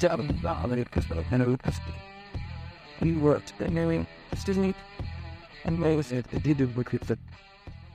[0.00, 0.30] job and
[0.78, 1.80] it was and it was
[3.00, 4.06] we worked anyway
[4.46, 4.74] Disney
[5.64, 7.16] and I was it did it with the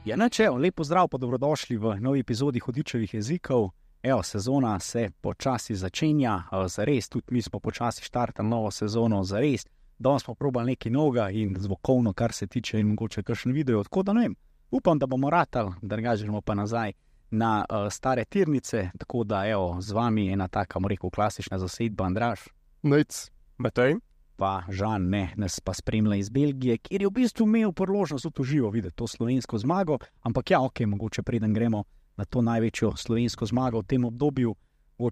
[0.05, 3.69] Ja, načel, lepo zdrav, pa dobrodošli v novi epizodi Hodičevih jezikov.
[4.03, 9.39] Evo, sezona se počasi začenja, za res, tudi mi smo počasi štartali novo sezono, za
[9.39, 9.63] res.
[9.99, 13.83] Danes smo probali nekaj novega in zvokovno, kar se tiče in mogoče kakšen video.
[13.83, 14.35] Tako da ne vem,
[14.71, 16.91] upam, da bomo ratali, da gremo pa nazaj
[17.33, 18.89] na uh, stare tirnice.
[18.97, 22.47] Tako da, evo, z vami je ena taka, moram reči, klasična zasedba Andraš.
[22.83, 23.95] Nec, Matej.
[24.35, 28.49] Pa Žan, ne, nas pa spremlja iz Belgije, kjer je v bistvu imel priložnost tudi
[28.49, 29.97] živo videti to slovensko zmago.
[30.21, 31.83] Ampak ja, ok, mogoče preden gremo
[32.17, 34.55] na to največjo slovensko zmago v tem obdobju,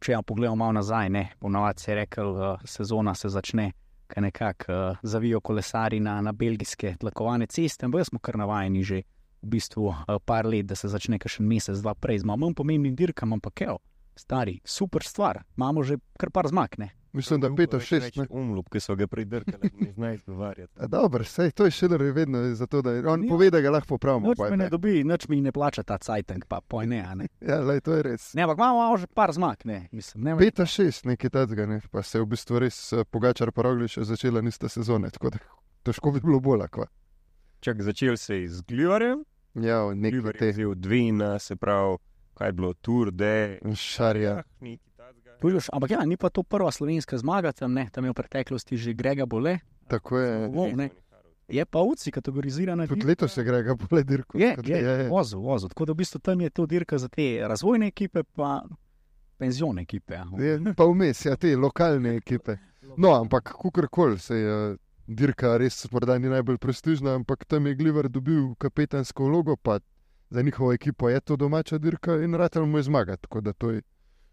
[0.01, 3.71] če ja pogledamo malo nazaj, ne, ponovadi se je rekel, uh, sezona se začne,
[4.17, 9.01] nekako uh, zavijo kolesari na, na belgijske tlakovane ceste, ampak smo kar navajeni že
[9.41, 9.95] v bistvu uh,
[10.25, 13.79] par let, da se začne še mesec, dva prej, z manj pomembnim dirkam, ampak evo,
[14.15, 16.91] stari, super stvar, imamo že kar par zmag, ne.
[17.13, 18.17] Mislim, da je 5-6.
[18.17, 18.25] ne.
[18.29, 20.71] Umlup, ki so ga pridrkali, ne znajo izgovarjati.
[20.77, 23.29] A Dobro, sej, to je šeler vedno zato, da je- on Ja.
[23.29, 24.27] pove, da ga lahko popravimo.
[24.27, 27.27] Noč me ne dobi, noč mi ne plača ta cajtank, pa poj ne, a ne.
[27.41, 28.33] Ja, lej, to je res.
[28.33, 30.35] Ne, ampak imamo, imamo že par zmag, ne, mislim, ne.
[30.35, 31.81] 5-6, nekaj tega, ne.
[31.91, 35.37] pa se je v bistvu res eh, Pogačar pa Roglič začela nista sezone, tako da
[35.83, 36.87] težko bi bilo bolj akva.
[37.59, 41.97] Čak začel se je z Glivarjem, Ja, nekaj Glivar je te vzel Dvina, se pravi,
[42.33, 43.59] kaj je bilo Tour de.
[43.75, 44.43] šarja.
[45.41, 48.77] Tujoš, ampak ja, ni pa to prva slovenska zmaga, tam, ne, tam je v preteklosti
[48.77, 50.49] že Grega Bole, Tako je.
[50.75, 50.89] Ne.
[51.47, 52.87] je pa UCI kategorizirana.
[52.87, 54.37] Tudi letos je Grega bolj dirko.
[54.37, 55.69] Je, da je, vozil, vozil.
[55.69, 58.61] Tako da v bistvu tam je to dirka za te razvojne ekipe, pa
[59.37, 60.13] penzione ekipe.
[60.13, 60.25] Ja.
[60.37, 62.57] Je, pa vmes, ja, te lokalne ekipe.
[62.97, 64.77] No, ampak kakorkoli se je
[65.15, 69.79] dirka res morda ni najbolj prestižna, ampak tam je Glivar dobil kapetansko vlogo, pa
[70.29, 73.71] za njihovo ekipo je to domača dirka in ratelj mu je zmagati, tako da to
[73.71, 73.81] je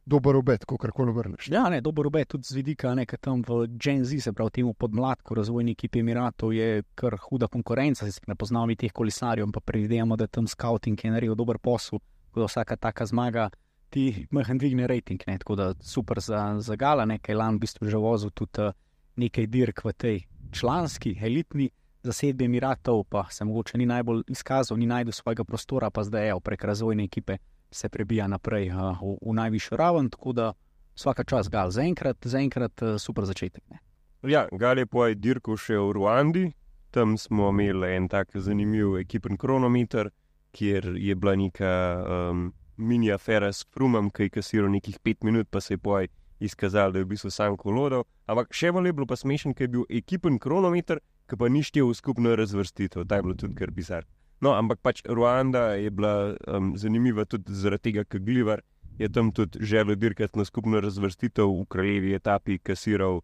[0.06, 1.48] dober obet, kakorkoli vrneš.
[1.52, 4.50] Ja, ne, dobro je tudi z vidika, ne, ker tam v Gen Z, se pravi
[4.50, 9.60] temu podmladku razvojni ekipi Emiratov, je kar huda konkurenca, zdaj ne poznamo teh kolesarjev, pa
[9.60, 12.00] predvidevamo, da tam scouting je naredil dober posel,
[12.34, 13.50] da vsaka taka zmaga
[13.91, 17.88] ti mehen dvigne rating, ne, tako da super za, za gala, nekaj lan v bistvu
[17.88, 18.72] že vozil tudi eh,
[19.16, 20.19] nekaj dirk v tej
[20.53, 21.70] članski, elitni
[22.03, 26.41] zasedbi Emiratov, pa se mogoče ni najbolj izkazal, ni najdel svojega prostora, pa zdaj je
[26.41, 27.36] prek razvojne ekipe
[27.70, 30.53] se prebija naprej uh, v, v najvišjo raven, tako da
[30.97, 33.62] vsaka čas gal, zaenkrat, zaenkrat uh, super začetek.
[33.70, 33.78] Ne.
[34.22, 36.47] Ja, Gal je po dirku še v Ruandi,
[36.91, 40.10] tam smo imeli en tak zanimiv ekipen kronometer,
[40.53, 45.48] kjer je bila neka um, mini afera s Frumom, ki je kasiral nekih pet minut,
[45.50, 46.09] pa se je poj
[46.41, 48.04] izkazalo, da je v bistvu sam kolodal.
[48.26, 51.62] Ampak še bolj je bilo pa smešen, ker je bil ekipen kronometer, ki pa ni
[51.62, 54.06] štel v skupno razvrstitev, ta je bilo tudi kar bizar.
[54.41, 58.62] No, ampak pač Ruanda je bila um, zanimiva tudi zaradi tega, ker Glivar
[58.98, 63.21] je tam tudi želel dirkati na skupno razvrstitev v kraljevi etapi, kasiral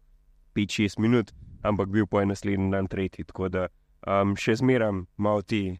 [0.55, 1.31] 5-6 minut,
[1.63, 3.25] ampak bil pa je naslednji dan tretji.
[3.25, 3.67] Tako da
[4.07, 5.77] um, še zmeram malo ti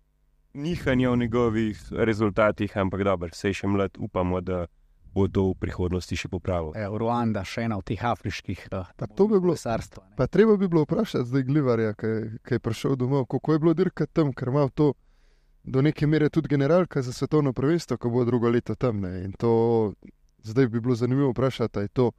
[0.56, 4.66] nihanja v njegovih rezultatih, ampak dobro, se je še mlad, upamo, da
[5.16, 6.74] bo to v prihodnosti še popravil.
[6.76, 9.56] E, Ruanda, še ena od teh afriških uh, Pa to bi bilo.
[9.56, 10.04] kolesarstva.
[10.10, 10.16] ne.
[10.20, 14.12] Pa treba bi bilo vprašati zdaj Glivarja, ki je prišel domov, kako je bilo dirkati
[14.14, 14.92] tam, ker ima to
[15.64, 19.00] do neke mere tudi generalka za svetovno prvenstvo, ko bo drugo leto tam.
[19.02, 19.24] Ne.
[19.24, 19.94] In to
[20.44, 22.12] zdaj bi bilo zanimivo vprašati, ali je to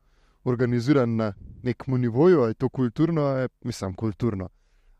[0.44, 1.32] organizirano na
[1.62, 4.48] nekem nivoju, ali je to kulturno, ali je, mislim, kulturno.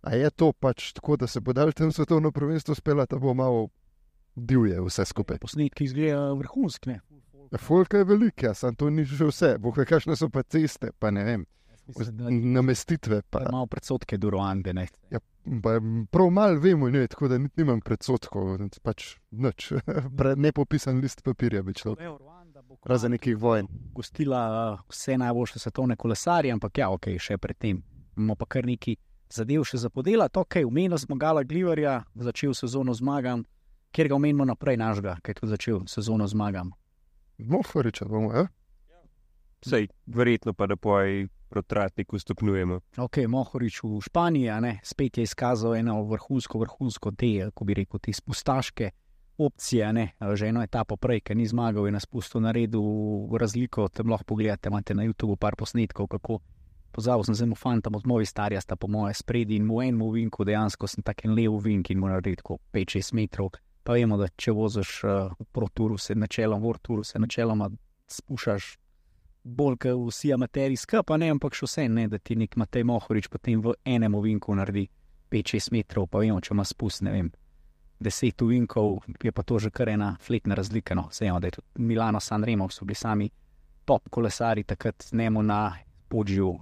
[0.02, 3.34] A je to pač tako, da se bo dal tam svetovno prvenstvo spela, da bo
[3.34, 3.68] malo
[4.36, 5.38] divje vse skupaj.
[5.42, 6.91] Posnetki izgledajo vrhunski.
[6.91, 7.00] ne.
[7.52, 10.91] Ja, Folka je velika, sam to ni že vse, boh ve, kakšne so pa ceste,
[10.98, 11.44] pa ne vem,
[11.86, 13.22] Mislim, da namestitve.
[13.30, 13.41] Pa.
[13.41, 14.72] je malo predsotke do Ruande.
[14.75, 14.86] Ne.
[15.62, 15.70] Pa,
[16.10, 19.72] prav malo vemo, ne, tako da niti nimam predsotkov, pač nič.
[20.36, 22.20] Nepopisan list papirja bi človek.
[22.84, 23.69] Razen nekih vojn.
[23.94, 27.82] Gostila uh, vse najboljše svetovne kolesarje, ampak ja, ok, še predtem.
[28.16, 28.96] Imamo pa kar nekaj
[29.30, 30.38] zadev še za podelati.
[30.38, 33.44] Ok, umenili smo Gala Glivarja, začel sezono zmagam,
[33.96, 36.74] kjer ga omenimo naprej našega, ki je tudi začel sezono zmagam.
[37.38, 38.44] Mohoriča bomo, ja?
[39.64, 42.81] Sej, verjetno pa da poj protratniku stopnjujemo.
[42.96, 47.75] Ok, Mohorič v Španiji, a ne, spet je izkazal eno vrhunsko, vrhunsko te, kako bi
[47.75, 48.90] rekel, te spustaške
[49.38, 49.87] opcije.
[49.87, 52.82] a Ne, že eno etapo prej, ker ni zmagal, je na spustu naredil
[53.38, 53.88] razliko.
[53.88, 56.40] Tam lahko pogledate, imate na YouTubu par posnetkov, kako
[56.92, 60.44] pozabil sem zelo fantom od mojih starja, sta po moje spredi in mu enemu vinku,
[60.44, 63.50] dejansko sem tak en lev vink in mora narediti tako 5-6 metrov.
[63.87, 67.71] Pa vemo, da če voziš uh, v proturu, se načeloma, v orturu se načeloma
[68.11, 68.73] spuščaš
[69.47, 73.29] bolj kot vsi amateri skupaj, ne, ampak še vse ne, da ti nek Matej Mohorič
[73.31, 74.88] potem v enem ovinku naredi
[75.31, 77.31] 5-6 metrov, pa vemo, če ima spust, ne vem,
[78.03, 80.94] 10 ovinkov, je pa to že kar ena fletna razlika.
[80.94, 81.06] No.
[81.11, 83.31] Vse vemo, da je tudi Milano, San Remo so bili sami
[83.87, 85.61] top kolesari takrat, njemu na
[86.09, 86.59] podživel,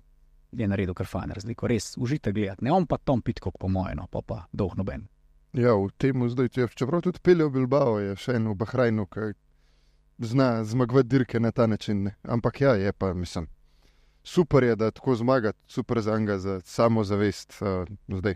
[0.53, 1.67] je naredil kar fajn razliko.
[1.67, 2.65] Res užite gledati.
[2.65, 5.09] Ne on pa Tom Pitko, po mojem, no, pa pa dolg noben.
[5.54, 9.04] Ja, v tem zdaj, če, čeprav tudi pelje v Bilbao, je še en v Bahrajnu,
[9.06, 9.34] ki
[10.26, 12.08] zna zmagovati dirke na ta način.
[12.26, 13.46] Ampak ja, je pa, mislim,
[14.26, 17.54] super je, da tako zmaga, super za njega, za samozavest.
[17.62, 17.86] Uh,
[18.18, 18.34] zdaj.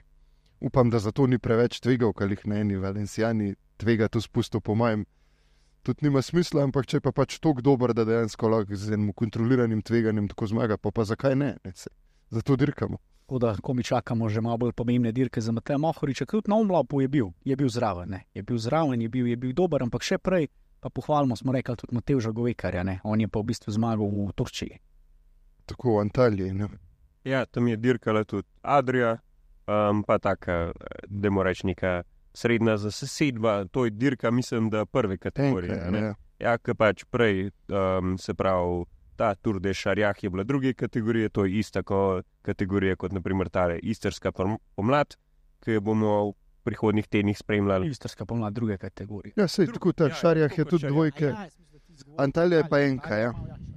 [0.61, 4.75] Upam, da zato ni preveč tvegal, kar jih na eni valencijani tvega to spustil, po
[4.79, 5.05] mojem.
[5.83, 9.83] Tudi nima smisla, ampak če pa pač tako dober, da dejansko lahko z enim kontroliranim
[9.83, 11.57] tveganjem tako zmaga, pa, pa zakaj ne?
[11.65, 11.75] ne
[12.31, 12.99] zato dirkamo.
[13.29, 16.57] Tako da, ko mi čakamo že malo bolj pomembne dirke za Mateja Mohoriča, tudi na
[16.57, 18.25] omlopu je bil, je bil zraven, ne?
[18.35, 20.49] je bil zraven, je bil, je bil dober, ampak še prej
[20.81, 23.01] pa pohvalimo, smo rekli tudi Matevža Govekarja, ne?
[23.05, 24.81] on je pa v bistvu zmagal v Turčiji.
[25.69, 26.55] Tako v Antaliji.
[26.57, 26.69] Ne?
[27.29, 29.19] Ja, tam je dirkala tudi Adrija,
[29.69, 30.73] um, pa tako,
[31.07, 32.03] da mora reči neka
[32.33, 35.77] srednja zasedba, to je dirka, mislim, da prve kategorije.
[35.85, 38.87] Enke, ja, ja ki pač prej, um, se pravi,
[39.19, 41.83] ta Tour de Šarjah je bila druge kategorije, to je ista
[42.43, 44.33] kategorija kot naprimer ta istrska
[44.77, 45.17] pomlad,
[45.61, 46.33] ki jo bomo
[46.63, 47.89] prihodnih tednih spremljali.
[47.89, 49.33] Istrska pomlad druge kategorije.
[49.37, 51.25] Ja, sej, tako ta ja, šarjah je tudi dvojke.
[51.25, 51.49] Ja,
[52.17, 53.17] Antalija je pa enka.
[53.17, 53.33] Ja,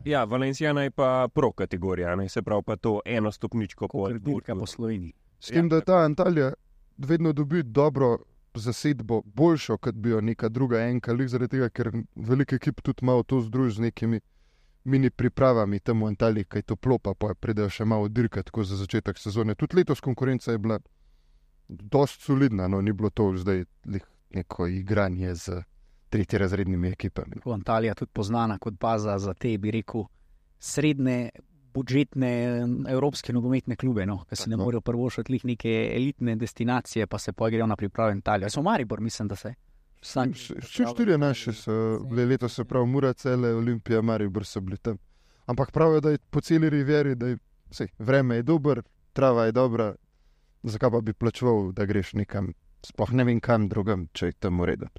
[0.05, 2.29] ja Valencijana je pa pro kategorija, ne?
[2.29, 5.13] se pravi pa to eno stopničko kot dirka po Sloveniji.
[5.39, 5.69] S tem, ja.
[5.69, 6.53] da ta Antalija
[6.97, 8.17] vedno dobi dobro
[8.53, 13.23] zasedbo, boljšo, kot bi jo neka druga enka, zaradi tega, ker velike ekip tudi malo
[13.23, 14.19] to združi z nekimi
[14.83, 18.79] mini pripravami tam v Antaliji, kaj to plopa, pa pridejo še malo dirkati, tako za
[18.79, 19.55] začetek sezone.
[19.55, 20.79] Tudi letos konkurenca je bila
[21.67, 23.63] dosti solidna, no ni bilo to zdaj
[24.33, 25.61] neko igranje z
[26.09, 27.43] tretjerazrednimi ekipami.
[27.45, 30.05] Antalija je tudi znana kot baza za te, bi rekel,
[30.59, 31.29] srednje.
[31.71, 32.27] Budžetne
[32.91, 37.31] evropske nogometne klube, no, ki se ne morejo prvo šati neke elitne destinacije, pa se
[37.31, 38.49] pojgrejo na priprave Italije.
[38.49, 39.53] So Maribor, mislim, da se.
[40.01, 41.73] Še štiri naše so
[42.09, 44.97] bile letos, se pravi, Mura, Cele, Olimpija, Maribor so bili tam.
[45.45, 47.37] Ampak pravijo, da je po celi riveri, da je
[47.69, 48.81] vse, vreme je dobro,
[49.13, 49.93] trava je dobra,
[50.63, 52.53] zakaj pa bi plačeval, da greš nekam,
[52.85, 54.89] sploh ne vem kam drugam, če je tam ureda.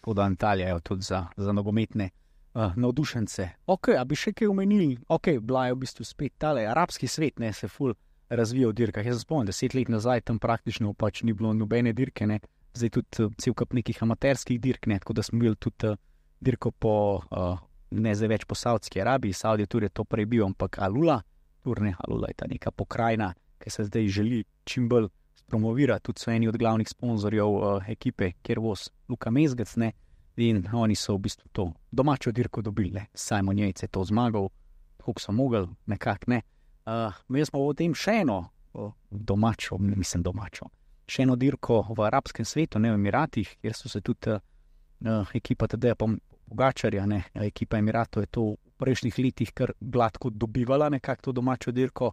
[0.00, 2.10] Kot da Antalija je tudi za, za nogometne
[2.54, 3.48] uh, navdušence.
[3.66, 7.38] Ok, a bi še kaj omenili, ok, bila je v bistvu spet ta arabski svet,
[7.38, 7.94] ne se ful
[8.28, 9.06] razvija v dirkah.
[9.06, 12.40] Jaz se spomnim, deset let nazaj tam praktično pač ni bilo nobene dirke, ne?
[12.74, 14.98] Zdaj tudi uh, cel kup nekih amaterskih dirk, ne?
[14.98, 16.00] tako da smo imeli tudi uh,
[16.40, 16.94] dirko po.
[17.30, 17.58] Uh,
[17.92, 19.34] Ne zdaj več po Saudski Arabiji,
[19.68, 21.18] tudi je to prej bil, ampak Alula,
[21.60, 25.10] turne Alula je ta neka pokrajina, ki se zdaj želi čim bolj
[25.46, 29.76] promovirati, tudi so eni od glavnih sponzorjev uh, ekipe, kjer voz Luka Mezgec.
[29.76, 29.92] Ne?
[30.36, 34.48] In oni so v bistvu to domačo dirko dobili, Simon Jejc je to zmagal,
[35.04, 36.40] kako so mogli, nekako ne.
[36.86, 38.38] Uh, mi smo v tem še eno
[38.72, 40.70] uh, domačo, mislim domačo,
[41.08, 45.68] še eno dirko v arabskem svetu, ne v Emiratih, kjer so se tudi uh, ekipa
[45.68, 51.32] TD-ja Pogačarja, ne, ekipa Emiratov je to v prejšnjih letih kar gladko dobivala, nekako to
[51.32, 52.12] domačo dirko,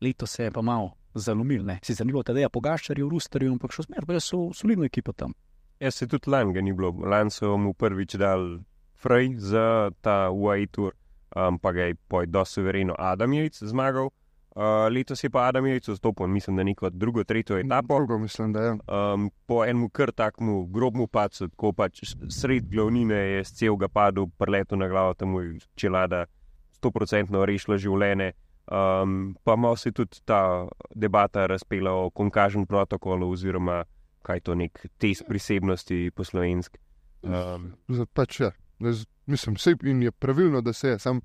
[0.00, 1.64] letos se je pa malo zalomil.
[1.64, 1.78] Ne.
[1.82, 5.34] Sicer ni bilo tedaj pogaščarjev, rusterjev, ampak še smer, da so solidno ekipo tam.
[5.80, 6.92] Ja, se tudi lani ga ni bilo.
[6.92, 8.60] Lani so mu prvič dal
[9.00, 10.92] Frey za ta UAE tour,
[11.32, 14.10] um, pa ga je poj do suvereno Adam Jejc zmagal.
[14.50, 17.98] Uh, letos je pa Adam Jejc vstopil, mislim, da neko drugo, tretjo etapo.
[17.98, 18.70] Drugo, mislim, da je.
[18.72, 24.26] Um, po enem kar takmu grobmu pacu, ko pač sred glavnine je z celega padu,
[24.38, 26.24] preletu na glavo, tam je čelada,
[26.80, 28.32] stoprocentno rešila življenje.
[28.70, 33.84] Um, pa malo se tudi ta debata razpela o konkažnem protokolu, oziroma
[34.22, 36.78] kaj to nek test prisebnosti po slovenski.
[37.22, 37.72] Um,
[38.14, 38.50] pač, ja.
[39.26, 40.98] Mislim, vse je pravilno, da se je.
[40.98, 41.20] Sam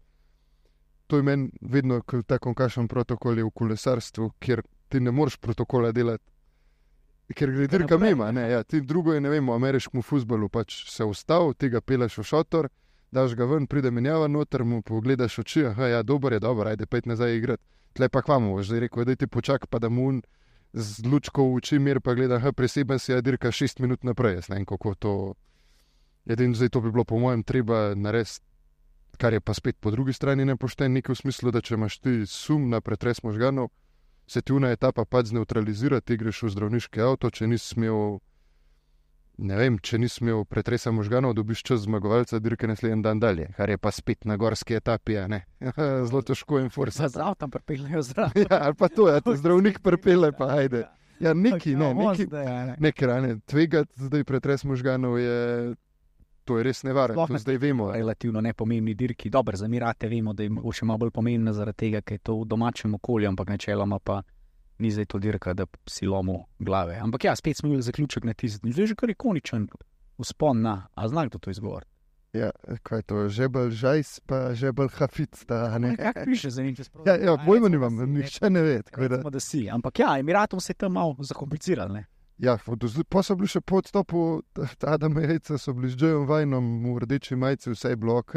[1.08, 5.38] to je meni vedno, ko ta konkažen protokol je v kolesarstvu, kjer ti ne moreš
[5.38, 6.24] protokola delati.
[7.34, 11.06] Ker gre dirka mimo, ja, ti drugo je, ne vem, v ameriškem futbalu pač se
[11.06, 12.70] ustavi, tega peleš v šotor,
[13.12, 16.86] daš ga ven, pride menjava noter, mu pogledaš oči, ah, ja, dober je, dobro, ajde,
[16.86, 17.64] pet nazaj igrati.
[17.96, 20.20] Tle pa kvamo, že rekel, da ti počak, pa da mu
[20.74, 24.42] z lučko v oči mir, pa gleda, ah, preseben si, a dirka šest minut naprej,
[24.42, 25.14] jaz ne vem, kako to.
[26.30, 28.42] Edino zdaj to bi bilo, po mojem, treba narediti,
[29.16, 32.22] kar je pa spet po drugi strani nepošten, nekaj v smislu, da če imaš ti
[32.28, 33.72] sum na pretres možganov,
[34.28, 38.18] se ti una etapa pač zneutralizira, ti greš v zdravniški avto, če nisi smel
[39.38, 43.70] ne vem, če nisem imel pretresa možganov, dobiš čas zmagovalca, dirke naslednji dan dalje, kar
[43.70, 45.18] je pa spet na gorski etapi.
[46.08, 47.10] Zelo težko in forsa.
[47.12, 48.36] Zdrav tam pripeljejo zdrav.
[48.46, 50.86] ja, ali pa to, ja, zdravnik pripelje, pa ajde.
[51.20, 52.28] Ja, neki, ne, neki,
[52.80, 53.38] neki rane.
[53.48, 55.76] Tvegati zdaj pretres možganov je.
[56.46, 57.92] To je res nevarno, to zdaj vemo.
[57.92, 62.02] Relativno nepomembni dirki, dobro, za mirate vemo, da je še malo bolj pomembno zaradi tega,
[62.02, 64.22] ker je to v domačem okolju, ampak načeloma pa
[64.78, 67.00] ni zdaj to dirka, da si lomo glave.
[67.00, 69.68] Ampak ja, spet smo imeli zaključek na tisti, zdaj že kar ikoničen
[70.18, 71.84] vzpon na, a znak to izgovor.
[72.34, 72.52] Ja,
[72.84, 75.46] kaj je to, žebel žajs, pa žebel hafic.
[75.46, 75.96] Ta, a ne?
[75.96, 77.08] Kako piše za njim, če sploh?
[77.08, 78.74] ja, ja, pojma nimam, nihče ne ve.
[78.82, 79.70] da- Recimo, da si.
[79.70, 81.90] Ampak ja, Emiratom se je tam malo zakompliciral.
[82.38, 82.58] Ja,
[83.10, 84.22] pa so bili še po odstopu
[84.84, 88.36] Adama Jejca, so bili z Džojem Vajnom v rdeči majici, vse je bilo ok.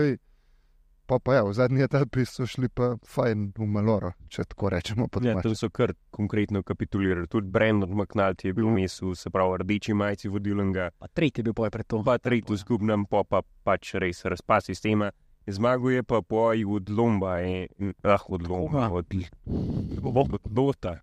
[1.08, 5.08] Pa pa ja, v zadnji etapi so šli pa fajn v Maloro, če tako rečemo.
[5.24, 7.24] Ja, tam so kar konkretno kapitulirali.
[7.32, 11.48] Tudi Brandon McNulty je bil vmes, v, se pravi, rdeči majici vodilnega, Pa tretji je
[11.48, 12.02] bil poj pred to.
[12.04, 15.10] pa tretji v skupnem, pa, pa pač res razpad sistema.
[15.48, 19.00] Zmagal je pa poj od Lomba, in, ah, od Lomba, Koga?
[19.00, 20.98] od, od Dota.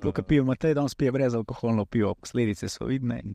[0.00, 3.20] To, kar pijo, Matej, danes pije brez alkoholno pivo, posledice so vidne.
[3.24, 3.34] In...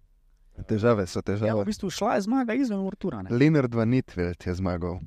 [0.67, 1.61] Težave so Ja, težave.
[1.61, 3.21] v bistvu šla je zmaga izven Urtura.
[3.21, 3.29] ne.
[3.31, 4.99] Leonard Van Nitveld je zmagal.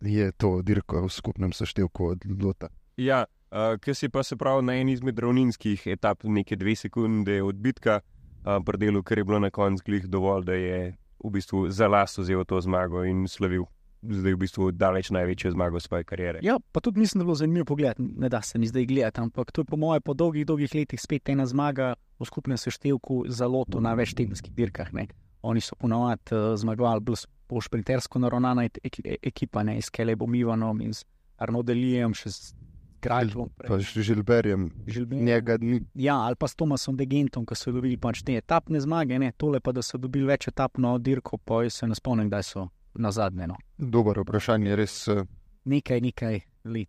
[0.00, 2.68] Je to dirko v skupnem seštevku od Lota.
[2.96, 7.42] Ja, uh, ki si pa se pravi na eni izmed ravninskih etap, nekaj dve sekunde
[7.42, 11.68] odbitka, uh, pri delu, ker je bilo na koncu glih dovolj, da je v bistvu
[11.70, 13.64] za las vzel to zmago in slavil.
[14.02, 16.40] Zdaj v bistvu daleč največjo zmago svoje kariere.
[16.42, 17.94] Ja, pa tudi mislim, da je bilo zanimivo pogled.
[17.98, 21.00] Ne da se mi zdaj gledati, ampak to je po mojem po dolgih, dolgih letih
[21.00, 24.92] spet ena zmaga v skupnem seštevku za loto na več tedenskih dirkah.
[24.92, 25.06] Ne.
[25.42, 29.90] Oni so ponovadi uh, zmagovali, bolj s- po šprintersko naravnana ek- ek- ekipa, ne s
[29.90, 31.04] Kelebom Ivanom in z
[31.38, 32.54] Arnodelijem, še z
[33.00, 33.48] Krajlom.
[33.58, 34.68] Pa s Žilberjem,
[35.12, 35.80] njega ni.
[35.94, 39.58] Ja, ali pa s Tomasom Degentom, ki so dobili pač te etapne zmage, ne tole
[39.60, 43.10] pa, da so dobili več etapno dirko, pa jaz se ne spomnim, kdaj so na
[43.12, 43.46] zadnje.
[43.46, 43.56] No.
[43.78, 45.08] Dobro vprašanje, res.
[45.08, 45.24] eh,
[45.64, 46.88] Nekaj, nekaj let.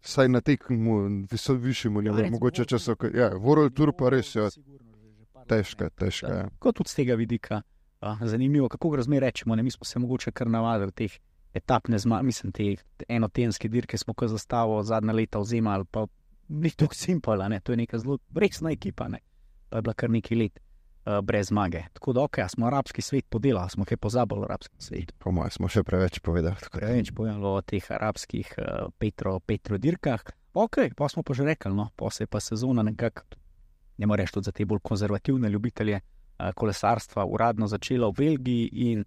[0.00, 1.26] Saj na tekmu,
[1.60, 2.96] višjemu nivoju, recimo mogoče če so.
[3.14, 4.58] Ja, World Tour pa res je let,
[5.48, 6.26] težka, težka.
[6.28, 6.48] Ja.
[6.58, 7.62] Kot tudi z tega vidika,
[8.00, 9.56] a, zanimivo, kako razmer rečemo.
[9.56, 9.62] Ne?
[9.62, 11.16] Mi smo se mogoče kar navadili teh
[11.54, 12.76] etapne zmage, mislim, te
[13.08, 16.06] enotenske dirke smo kot zastavo zadnja leta vzemali, pa
[16.48, 17.60] ni tako simpala, ne?
[17.60, 19.18] to je neka zelo resna ekipa, ne?
[19.68, 20.60] pa je bila kar nekaj let
[21.04, 21.82] uh, brez zmage.
[21.92, 25.14] Tako da, ok, smo arabski svet podelali, smo kaj pozabili o arabskem svetu.
[25.18, 26.56] Po mojem smo še preveč povedali.
[26.72, 30.24] Preveč povedalo o teh arabskih uh, Petro, Petro dirkah.
[30.54, 33.22] Ok, pa smo pa že rekli, no, pa se je pa sezona nekako,
[33.98, 39.04] ne moreš tudi za te bolj konzervativne ljubitelje uh, kolesarstva, uradno začela v Belgiji in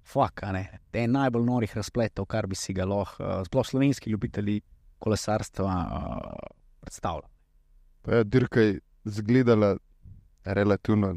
[0.00, 4.60] fuka, ne, en najbolj norih razpletov, kar bi si ga lahko, uh, sploh slovenski ljubitelji
[5.00, 6.48] kolesarstva uh,
[6.80, 7.28] predstavljali.
[8.02, 9.76] Pa je dirka je zgledala
[10.44, 11.14] relativno,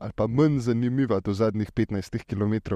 [0.00, 2.74] ali pa manj zanimiva do zadnjih 15 km.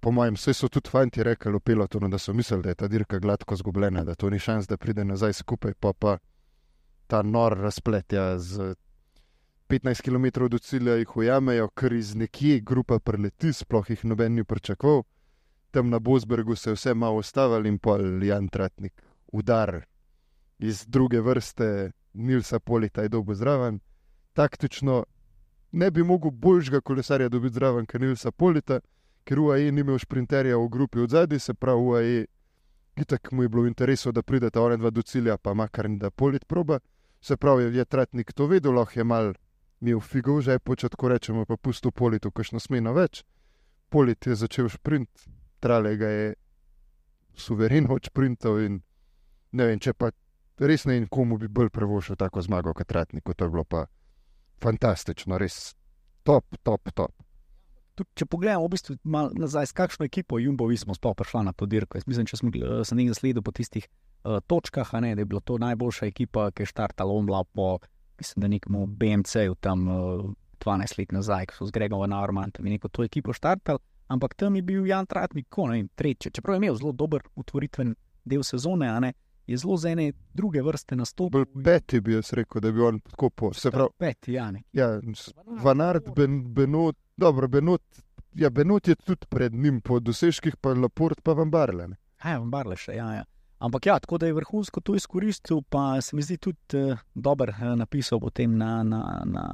[0.00, 2.88] Po mojem, vse so tudi fanti rekli v pelotonu, da so mislili, da je ta
[2.88, 6.18] dirka gladko zgubljena, da to ni šans, da pride nazaj skupaj, pa pa
[7.06, 8.74] ta nor razplet ja, z
[9.68, 14.44] 15 km do cilja jih ujamejo, ker iz nekje grupa preleti, sploh jih noben ni
[14.44, 15.02] pričakoval.
[15.70, 19.02] Tam na Bosbergu se je vse malo ustavili in pol Jan Tratnik
[19.32, 19.84] udar
[20.58, 23.80] iz druge vrste Nilsa Polita je dobil zraven.
[24.34, 25.04] Taktično
[25.72, 28.80] ne bi mogel boljšega kolesarja dobiti zraven, kot Nilsa Polita,
[29.24, 32.24] ker UAE ni imel šprinterja v grupi od zadaj, se pravi UAE.
[32.96, 36.10] Itak mu je bilo v interesu, da prideta ona dva do cilja, pa makar da
[36.10, 36.78] Polit proba.
[37.20, 39.32] Se pravi, je Tratnik to vedel, lahko je mal
[39.80, 43.24] imel figo v žepu, če tako rečemo, pa pustil Politu kakšno smeno več.
[43.90, 45.26] Polit je začel sprint,
[45.60, 46.34] trale ga je
[47.34, 48.80] suvereno odsprintal in
[49.52, 50.10] ne vem, če pa
[50.58, 53.86] res ne vem, komu bi bolj prevošil tako zmago kot Tratniku, to je bilo pa
[54.64, 55.74] fantastično, res
[56.24, 57.12] top, top, top.
[57.94, 58.96] Tudi, če pogledamo v bistvu
[59.38, 62.00] nazaj, s kakšno ekipo Jumbo smo sploh prišli na to dirko.
[62.00, 65.30] Jaz mislim, če smo uh, se nekaj zasledili po tistih uh, točkah, ne, da je
[65.30, 67.78] bila to najboljša ekipa, ki je štartala omla po,
[68.18, 70.32] mislim, da nekemu BMC-ju tam uh,
[70.64, 73.78] 12 let nazaj, ko so z Gregom Naumantom in neko to ekipo štartali,
[74.10, 76.32] ampak tam je bil Jan Tratnik, ko ne vem, tretje.
[76.34, 77.94] Čeprav je imel zelo dober utvoritven
[78.24, 79.12] del sezone, ne,
[79.46, 81.44] je zelo za ene druge vrste nastopil.
[81.64, 83.52] Peti bi jaz rekel, da bi on tako po.
[83.52, 84.62] Se pravi, peti, ja, ne.
[84.72, 85.00] ja,
[85.62, 87.82] Vanart, ben, Benot, dobro, Benot,
[88.34, 91.88] ja, Benot je tudi pred njim po dosežkih, pa Laport, pa Van Barle.
[91.88, 91.96] ne.
[92.24, 93.24] Ja, v Barle še, ja, ja.
[93.64, 97.52] Ampak ja, tako da je vrhunsko to izkoristil, pa se mi zdi tudi uh, dober
[97.54, 99.44] uh, napisal potem na, na, na,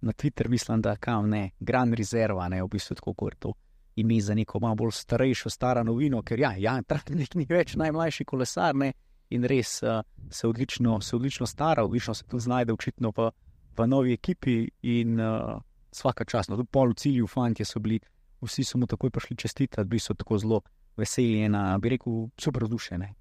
[0.00, 3.52] na Twitter, mislim, da kam ne, Gran Reserva, ne, v bistvu tako kot to
[3.96, 8.24] ime za neko malo bolj starejšo, stara novino, ker ja, ja Tratnik ni več najmlajši
[8.24, 8.92] kolesar, ne,
[9.30, 13.30] in res uh, se, odlično, se odlično stara, odlično se tu znajde očitno v,
[13.78, 15.60] v novi ekipi in uh,
[15.92, 18.00] vsaka čas, no, tudi pol v cilju, fanti so bili,
[18.44, 20.60] vsi so mu takoj prišli čestitati, bili so tako zelo
[20.96, 23.14] veseli, ena, bi rekel, super vzdušene.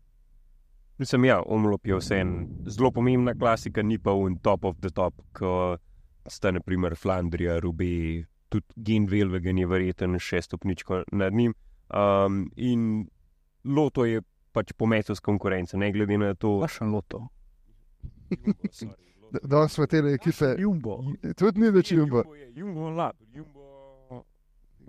[0.98, 2.34] Mislim, ja, omlop je vse en
[2.70, 5.78] zelo pomembna klasika, ni pa un top of the top, ko
[6.30, 11.56] sta naprimer Flandrija, Rubi, tudi Gen Velvegen je verjeten še stopničko nad njim.
[11.90, 13.08] Um, in
[13.64, 14.22] Loto je
[14.54, 17.28] pač pometel z konkurence, ne glede na to, Vašen loto.
[18.30, 21.00] Da- Danes smo te ekipe, Jumbo.
[21.36, 22.22] tudi ni več jumbo.
[22.22, 23.64] Jumbo je, Jumbo Lab, Jumbo.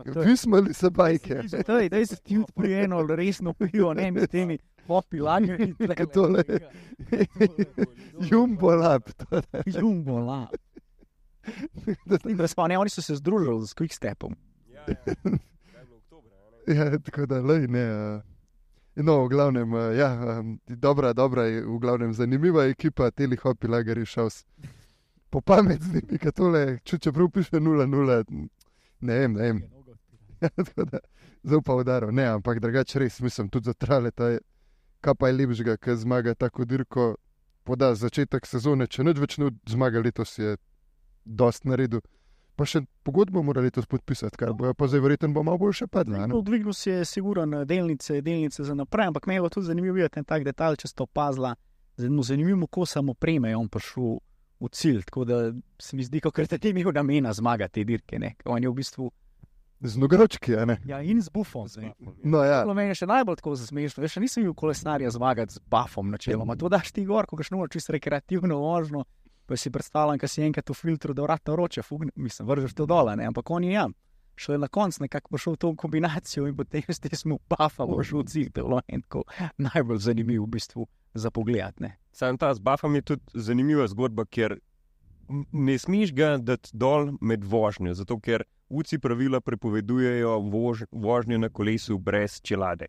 [0.04, 1.42] to je- Pismali se bajke.
[1.66, 5.75] Daj, daj se ti odpri eno resno pivo, ne med temi popi lagerji.
[5.97, 6.44] Kaj tole?
[8.21, 9.02] Jumbo lab.
[9.16, 9.62] to je.
[9.80, 10.49] Jumbo, la.
[12.06, 12.18] Da,
[12.68, 14.35] ne, oni so se združili z Quickstepom.
[14.68, 14.94] Ja, ja.
[14.94, 16.37] Kaj je bilo oktobra?
[16.68, 17.85] Ja, tako da, lej, ne.
[18.16, 18.33] Uh,
[18.96, 24.06] no, v glavnem, uh, ja, dobra, dobra, je, v glavnem, zanimiva ekipa, teli hopi lageri
[24.06, 24.30] šel.
[25.30, 28.48] Po pamet z njimi, kaj tole, če čeprav piše 0-0,
[29.00, 29.62] ne vem, ne vem.
[30.44, 30.50] Ja,
[31.44, 34.40] zelo udaril, ne, ampak drugače res, mislim, tudi za trale, je,
[35.00, 37.14] kaj pa je lepšega, ker zmaga tako dirko,
[37.64, 40.56] poda začetek sezone, če neč več ne zmaga letos, je
[41.24, 42.00] dost naredil.
[42.56, 46.14] Pa še pogodbo mora letos podpisati, kar bojo pa zdaj verjetno bo malo boljše padlo.
[46.16, 46.42] a ne?
[46.42, 50.44] Dvignil si je, siguran, delnice, delnice za naprej, ampak me je tudi zanimivo videti tak
[50.44, 51.54] detalj, če ste opazila.
[51.96, 54.18] Zelo zanimivo, ko samo opreme je on prišel
[54.61, 55.02] v cilj.
[55.02, 58.18] Tako da se mi zdi, kot da ti imel namena zmagati te dirke.
[58.18, 58.34] Ne?
[58.44, 59.11] On je v bistvu
[59.84, 60.78] Z nogočki, a ne.
[60.87, 61.68] ja, in z bufom.
[61.68, 61.90] zdaj.
[62.23, 64.00] No, ja, To meni je še najbolj tako zasmešno.
[64.00, 66.56] Veš, še nisem videl kolesarja zmagati z buffom načeloma.
[66.56, 69.02] To daš ti gor, ko greš nujno čisto rekreativno vožnjo.
[69.46, 71.82] Pa si predstavljam, da si enkrat v filtru, da vrata roče,
[72.14, 73.88] mislim, vržeš to dol, ampak on je ja.
[74.36, 78.02] Šele na koncu nekako bo šel v to kombinacijo in potem s tem buffa bo
[78.08, 78.50] šel v cilj.
[78.50, 79.22] To je bilo en tako
[79.58, 81.74] najbolj zanimiv v bistvu za pogled.
[82.12, 84.58] Sam ta z Buffom je tudi zanimiva zgodba, ker
[85.52, 91.48] ne smeš ga dati dol med vožnjo, zato ker UCI pravila prepovedujejo vož, vožnjo na
[91.48, 92.86] kolesu brez čelade.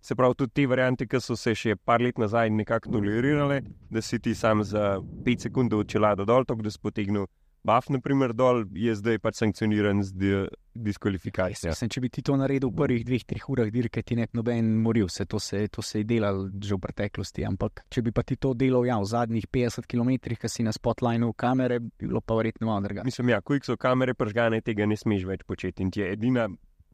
[0.00, 4.02] Se pravi, tudi te variante, ki so se še par let nazaj nekako tolerirale, da
[4.02, 7.26] si ti sam za 5 sekund od čelada dol, tako da si potegnil
[7.68, 10.30] Buff, naprimer, dol, je zdaj pač sankcioniran z di
[10.78, 11.72] diskvalifikacijo.
[11.74, 14.38] Mislim, če bi ti to naredil v prvih dveh, treh urah dirke, ti ne bi
[14.38, 17.44] noben moril, se to se, to se je delalo že v preteklosti.
[17.48, 20.72] Ampak če bi pa ti to delal ja, v zadnjih 50 km, ki si na
[20.72, 23.10] spotlineu kamere, bi bilo pa verjetno malo drugače.
[23.10, 25.82] Mislim, ja, ko so kamere pržgane, tega ne smeš več početi.
[25.82, 26.46] In ti je edina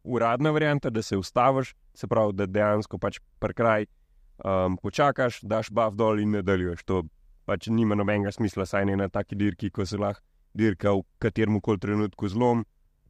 [0.05, 3.87] uradna varianta, da se ustaviš, se pravi, da dejansko pač prekraj
[4.45, 6.85] um, počakaš, daš bav dol in nadaljuješ.
[6.85, 7.03] To
[7.49, 10.23] pač nima nobenega smisla, saj ne na taki dirki, ko se lahko
[10.55, 12.65] dirka v katerem koli trenutku zlom.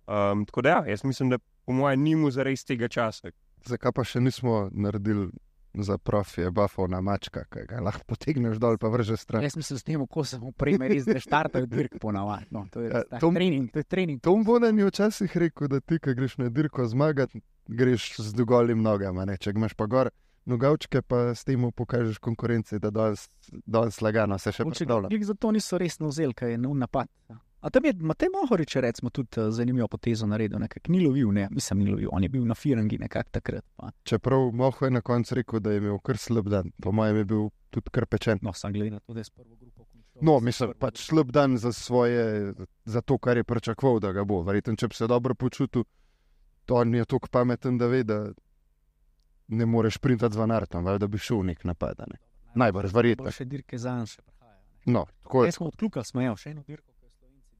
[0.06, 3.30] Um, tako da, ja, jaz mislim, da po mojem ni mu zares tega časa.
[3.64, 5.30] zakaj pa še nismo naredili
[5.74, 9.42] za profije, bafovna mačka, ki ga lahko potegneš dol, pa vržeš stran.
[9.42, 12.46] Jaz mislim, s tem, ko sem opreme, res ne štartajo dirk ponavadi.
[12.50, 14.20] No, to je Ja, tak to- trening, to je trening.
[14.22, 18.82] Tom Vodan je včasih rekel, da ti, ki greš na dirko zmagati, greš z dogolim
[18.82, 19.24] nogama.
[19.24, 19.36] Ne?
[19.36, 20.10] Če imaš pa gor
[20.46, 23.28] nogavčke, pa s tem pokažeš konkurenci, da danes,
[23.66, 24.64] danes lagano se še
[25.08, 27.08] glih Zato niso resno vzeli, kaj je nov napad.
[27.64, 31.48] A tam je Matej Mohorič, recimo, tudi eh, zanimivo potezo naredil, nekako ni lovil, ne,
[31.50, 33.64] mislim, ni lovil, on je bil na Firangi nekako takrat.
[33.76, 33.88] Pa.
[34.04, 37.24] Čeprav Moho je na koncu rekel, da je imel kar slab dan, po mojem je
[37.24, 38.38] bil tudi kar pečen.
[38.42, 39.84] No, sem gledal tudi s prvo grupo.
[40.14, 40.20] končal.
[40.20, 42.52] No, mislim, pač slab dan za, svoje,
[42.84, 44.42] za to, kar je pričakoval, da ga bo.
[44.42, 45.84] Verjetno, če bi se dobro počutil,
[46.64, 48.32] to je tako pameten, da ve, da
[49.48, 52.00] ne moreš printati z vanartom, da bi šel nek napad.
[52.00, 52.18] a Ne?
[52.54, 53.24] Najbrž, verjetno.
[53.24, 54.60] Boljše dirke za nas še prihajajo.
[54.86, 55.50] No, tako je.
[55.50, 56.93] Zdaj smo odkljukali, smo imeli še eno dirko, je.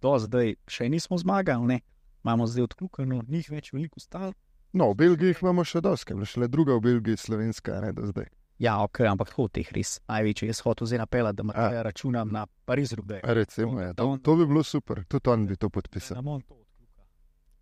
[0.04, 1.80] Do zdaj še nismo zmagali, ne.
[2.22, 4.32] Imamo zdaj odkljukano, njih več veliko stalo.
[4.72, 7.92] No, v Belgiji jih imamo še dosti, ker je šele druga v Belgiji, slovenska, ne
[7.92, 8.26] do zdaj.
[8.58, 9.96] Ja, ok, ampak tako teh res.
[10.04, 13.20] Največji je shod vzela pela, da Mateja računam na Pariz Rubej.
[13.22, 16.16] A Recimo, ja, to, to bi bilo super, tudi on bi to podpisal.
[16.16, 17.02] Da on to odkljuka.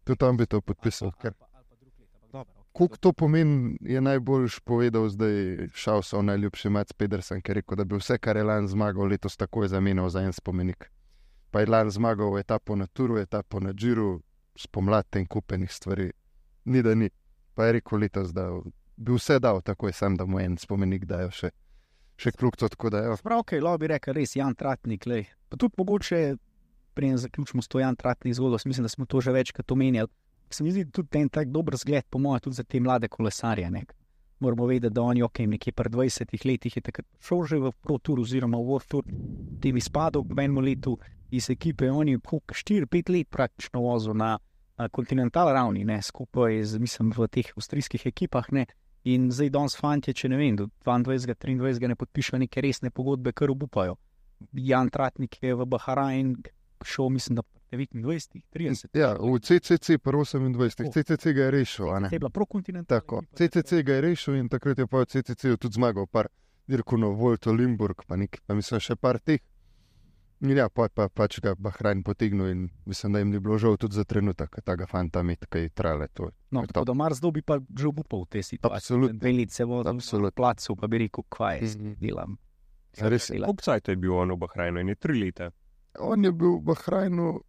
[0.05, 1.09] Tudi on bi to podpisal.
[1.09, 2.69] Ali pa- Ker ali pa- ali pa drug let, ampak dobro, ok.
[2.73, 5.37] Koliko to pomeni, je najboljš povedal zdaj
[5.75, 9.37] Šausov najljubši Mats Pedersen, ki je rekel, da bi vse, kar je lani zmagal, letos
[9.37, 10.89] takoj zamenjal za en spomenik.
[11.53, 14.21] Pa je lani zmagal etapo na Turu, etapo na Džiru,
[14.57, 16.11] spomladi in kupenih stvari.
[16.65, 17.11] Ni da ni.
[17.55, 18.47] Pa je rekel letos, da
[18.97, 21.51] bi vse dal takoj, sam da mu en spomenik dajo še,
[22.17, 23.19] še kljubco, tako da je.
[23.23, 25.05] Prav, ok, lahko bi rekel, res Jan Tratnik.
[25.07, 25.27] Lej.
[25.53, 26.23] Pa tudi mogoče,
[26.97, 30.09] preden zaključimo s to Jan Tratnik jaz mislim, da smo to že večkrat omenjali.
[30.51, 33.71] Se mi zdi tudi en tak dober zgled, po mojem, tudi za te mlade kolesarje.
[33.71, 33.85] Ne.
[34.41, 37.99] Moramo vedeti, da oni, ok, nekje pred 20 letih je takrat šel že v Pro
[37.99, 39.05] Tour oziroma v World Tour,
[39.61, 40.97] tem izpadel v enem letu
[41.33, 44.37] iz ekipe, oni 4-5 let praktično vozil na,
[44.93, 48.53] kontinental ravni, ne, skupaj z, mislim, v teh avstrijskih ekipah.
[48.53, 48.67] Ne.
[49.05, 53.33] In zdaj danes fanti, če ne vem, do 22, 23 ne podpišejo neke resne pogodbe,
[53.33, 53.97] kar obupajo.
[54.53, 56.37] Jan Tratnik je v Bahrajn
[56.87, 57.43] šel, mislim, da
[57.73, 58.99] 29, 30.
[58.99, 60.93] Ja, v CCC, pa 28, Oh.
[60.93, 61.87] CCC ga je rešil.
[62.13, 63.01] je bila prokontinentalna.
[63.01, 66.29] Tako, CCC ga je rešil in takrat je pa v CCC tudi zmagal, par
[66.69, 69.41] dirko na Volto, Limburg, pa, nek, pa mislim še par teh.
[70.43, 73.95] Ja, pa, pa pač ga Bahrajn potegnil in mislim, da jim ni bilo žal tudi
[73.95, 76.09] za trenutek, da ga fanta med, kaj trale.
[76.09, 76.31] To.
[76.51, 76.85] No, je tako to.
[76.85, 78.77] da Mars dobi pa že obupal v tej situaciji.
[78.77, 79.19] Absolutno.
[79.65, 80.27] Vozil Absolutno.
[80.27, 81.95] na placu, pa bi rekel, kaj je, Mhm.
[81.97, 82.39] delam.
[82.93, 83.39] Ja, res je.
[83.39, 84.81] Je bil on v Bahrajnu?
[84.81, 85.51] In je tri leta.
[85.95, 87.41] On je bil v Bahrajnu,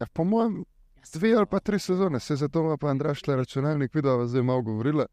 [0.00, 0.64] ja, po mojem,
[1.08, 4.62] Dve ali pa tri sezone, se zato ima pa Andraš le računalnik, videl, zdaj malo
[4.62, 5.06] govorila.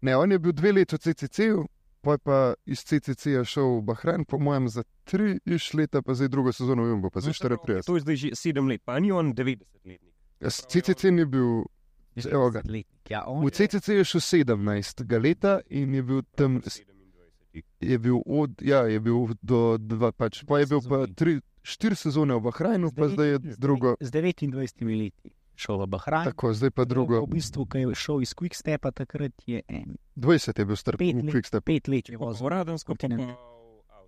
[0.00, 1.66] Ne, on je bil dve leti v CCC-ju,
[2.02, 6.28] poj pa iz CCC-ja šel v Bahrajn, po mojem, za tri iš leta, pa zdaj
[6.28, 7.82] drugo sezono v Jumbo, pa zdaj 34.
[7.82, 10.12] To je zdaj že sedem let, pa ni on 90 letnik.
[10.38, 11.62] Jaz, CCC ni bil,
[12.24, 12.60] evo ga.
[13.08, 14.58] Ja, v je- CCC je šel 17
[15.16, 16.90] leta in je bil tam, 27.
[17.80, 21.14] je bil od, ja, je bil do dva, pač, pa je bil pa Sezoni.
[21.14, 24.58] tri, štiri sezone v Bahrajnu, pa zdaj je drugo, Z 29
[24.92, 26.24] leti šel v Bahrajn.
[26.26, 27.20] tako, zdaj pa drugo.
[27.20, 31.14] V bistvu, ko je šel iz Quickstepa, takrat je en, 20 je bil star, pet
[31.14, 31.62] let, Quickstep.
[31.62, 32.48] pet let je vozil.
[32.48, 32.94] Radensko.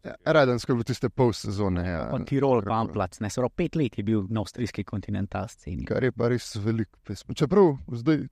[0.04, 1.80] Ja, Radensko je bil tiste pol sezone.
[1.82, 2.08] Ja.
[2.10, 5.84] Pa Tirol, pa Amplac, ne, samo pet let je bil na avstrijski kontinental sceni.
[5.84, 7.34] Kar je pa res veliko pesmi.
[7.34, 8.26] Čeprav zdaj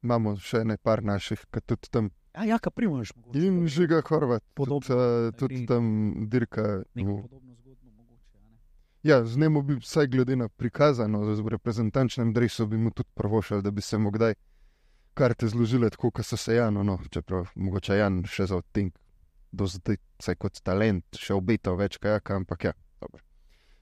[0.00, 3.10] imamo še nekaj naših, ki tudi tam Ja, ja, Primož.
[3.34, 4.80] in žiga Horvat, Podobno.
[4.80, 5.84] tudi, uh, tudi tam
[6.26, 6.82] dirka.
[6.94, 7.71] Neko v- podobno zgodbo a ne.
[9.02, 13.62] Ja, z njim bi, vsaj glede na prikazano, z reprezentančnem drevesu, bi mu tudi prvošal,
[13.62, 14.34] da bi se mu kdaj
[15.14, 18.94] karte zložile tako, kot so se Jano, no, čeprav mogoče Jan še za odtink,
[19.52, 23.24] do zdaj, vsaj kot talent, še obetal več kajaka, ampak ja, dobro.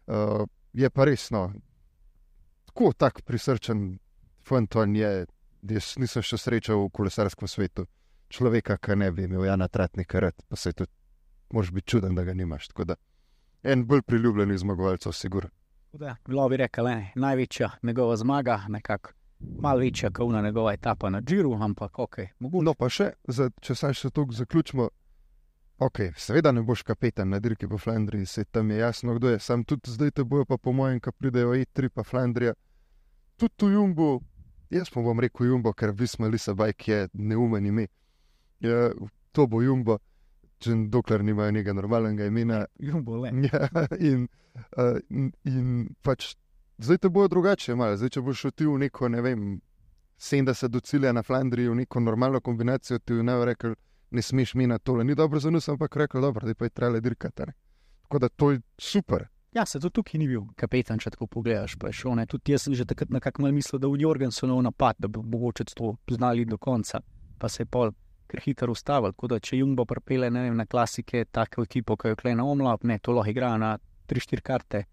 [0.06, 1.50] Uh, je pa res, no,
[2.72, 4.00] tako tak prisrčen
[4.42, 5.26] fanton je,
[5.68, 7.84] jaz nisem še srečal v kolesarskem svetu
[8.32, 10.90] človeka, ki ne bi imel Jana Tratnika rad, pa se tudi,
[11.52, 12.70] moraš biti čuden, da ga nimaš.
[12.72, 12.96] Tako da
[13.62, 15.50] en bolj priljubljenih zmagovalcev, sigurno.
[15.92, 19.10] Tako Da, bilo bi rekel, ne, največja njegova zmaga, nekako
[19.60, 22.64] malo večja, kot una njegova etapa na Džiru, ampak ok, mogoče.
[22.64, 24.88] No, pa še, za, če saj še to zaključimo.
[25.80, 29.38] Ok, seveda ne boš kapetan na dirki po Flandriji, se tam je jasno, kdo je.
[29.40, 32.52] Sam tudi zdaj te bojo, pa po mojem, ki pridejo E3 pa Flandrija.
[33.36, 34.20] Tudi tu Jumbo,
[34.70, 37.86] jaz pa bom rekel Jumbo, ker Visma Lisa Bajk je neumen ime.
[38.60, 38.92] Je,
[39.32, 39.96] to bo Jumbo,
[40.60, 42.64] če dokler nimajo nekega normalnega imena.
[42.78, 43.32] Jumbo le.
[43.50, 44.28] Ja, in,
[44.76, 46.34] uh, in, in pač
[46.82, 47.96] zdaj te bojo drugače, malo.
[47.96, 49.50] Zdaj, če boš šel ti v neko, ne vem,
[50.20, 53.74] 70 do cilja na Flandriji, v neko normalno kombinacijo, ti ne bo rekel,
[54.10, 55.04] ne smeš mi na tole.
[55.04, 57.42] Ni dobro za nas, ampak rekel, dobro, da pa je trebalo dirkati.
[57.46, 57.52] ne.
[58.02, 59.28] Tako da to je super.
[59.52, 61.76] Ja, se tudi tukaj ni bil kapetan, če tako pogledaš.
[61.86, 62.26] je šel, ne.
[62.26, 65.64] Tudi jaz sem že takrat nekako mal mislil, da v Jorgensonov napad, da bi mogoče
[65.64, 67.00] to znali do konca,
[67.38, 67.92] pa se je pol
[68.30, 69.12] kar hitro ustavil.
[69.16, 72.46] Tako da če Jumbo prepele ne vem, na klasike, tako ekipo, ki jo klej na
[72.46, 73.74] omlap, ne, to lahko igra na
[74.10, 74.84] 3-4 karte,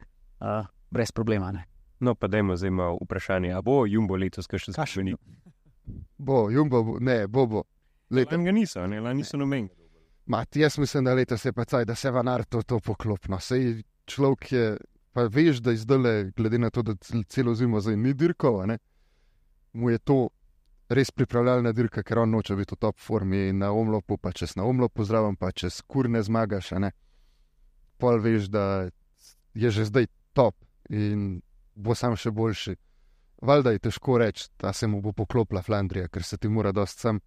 [0.41, 1.51] uh, brez problema.
[1.51, 1.65] Ne.
[1.99, 5.17] No, pa dajmo zdaj malo vprašanje, a bo Jumbo letos še spomenik?
[6.17, 7.63] Bo, Jumbo, bo, ne, bo, bo.
[8.13, 9.69] Lani ga niso, ne, lani so noben.
[10.25, 13.39] mat, jaz mislim, da letos je pa caj, da se vanar to, to poklopno.
[13.39, 14.77] Sej človek je,
[15.13, 18.65] pa veš, da izdale, glede na to, da cel- celo zimo zdaj ni dirkal, a
[18.65, 18.77] ne,
[19.73, 20.29] mu je to
[20.89, 24.63] res pripravljalna dirka, ker on noče biti v top formi na omlopu, pa čez na
[24.63, 26.91] omlopu zraven, pa čez kur ne zmagaš, ne.
[27.97, 28.89] Pol veš, da
[29.53, 30.55] je že zdaj top
[30.89, 31.41] in
[31.75, 32.75] bo sam še boljši.
[33.41, 37.01] Valjda je težko reči, da se mu bo poklopila Flandrija, ker se ti mora dosti
[37.01, 37.19] sam.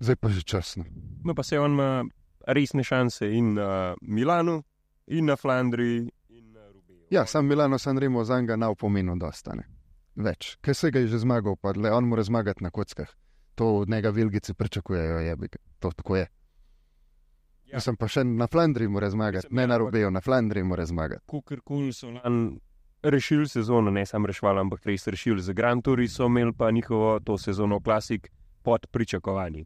[0.00, 0.84] Zdaj pa že časno.
[1.24, 2.04] No, pa se on ima
[2.46, 4.62] resne šanse in na Milanu,
[5.06, 7.06] in na Flandriji, in na Rubiju.
[7.10, 9.54] Ja, sam Milano Sanremo za njega nav pomenil dosta.
[10.16, 13.08] Več, ker se ga je že zmagal, pa le on mora zmagati na kockah.
[13.54, 15.48] To od njega vilgici pričakujejo, je bi.
[15.78, 16.26] To tako je.
[17.70, 17.80] Ja.
[17.80, 21.22] Sem pa še na Flandriji mora zmagati, ne ja, na Rubeju, na Flandriji mora zmagati.
[21.26, 22.58] Kukorkoli so lani
[23.02, 27.20] rešili sezono, ne samo rešili, ampak res rešili za Grand Tour, so imeli pa njihovo
[27.20, 28.30] to sezono klasik
[28.62, 29.64] pod pričakovanji.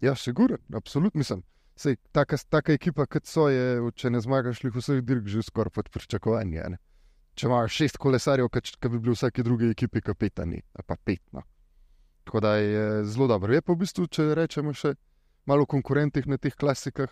[0.00, 1.42] Ja, sigurno, absolutno mislim.
[1.76, 5.70] Sej, taka, taka ekipa, kot so, je, če ne zmagaš jih vseh dirk, že skoraj
[5.74, 6.58] pod pričakovanji.
[6.58, 6.78] a ne.
[7.40, 11.22] Če imaš šest kolesarjev, ki bi bili v vsaki drugi ekipi kapetani, ali pa pet.
[11.32, 11.40] No.
[12.28, 13.54] Tako da je zelo dobro.
[13.54, 14.92] Je pa v bistvu, če rečemo še
[15.48, 17.08] malo konkurentih na teh klasikah,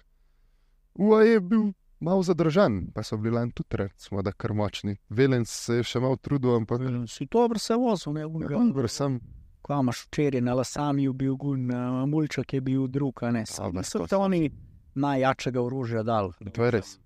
[1.01, 1.65] UA je bil
[2.05, 4.99] malo zadržan, pa so bili lani tudi, recimo, da kar močni.
[5.09, 9.17] Velens se je še malo trudil, ampak Si dobro se vozil, ne ja, sem.
[9.65, 13.49] Kva imaš včeraj na Lasamiju bil gun, uh, Mulčak je bil drug, ne.
[13.57, 14.51] Dobro, So to oni
[14.93, 16.35] najjačega orožja dal.
[16.53, 16.99] To je res.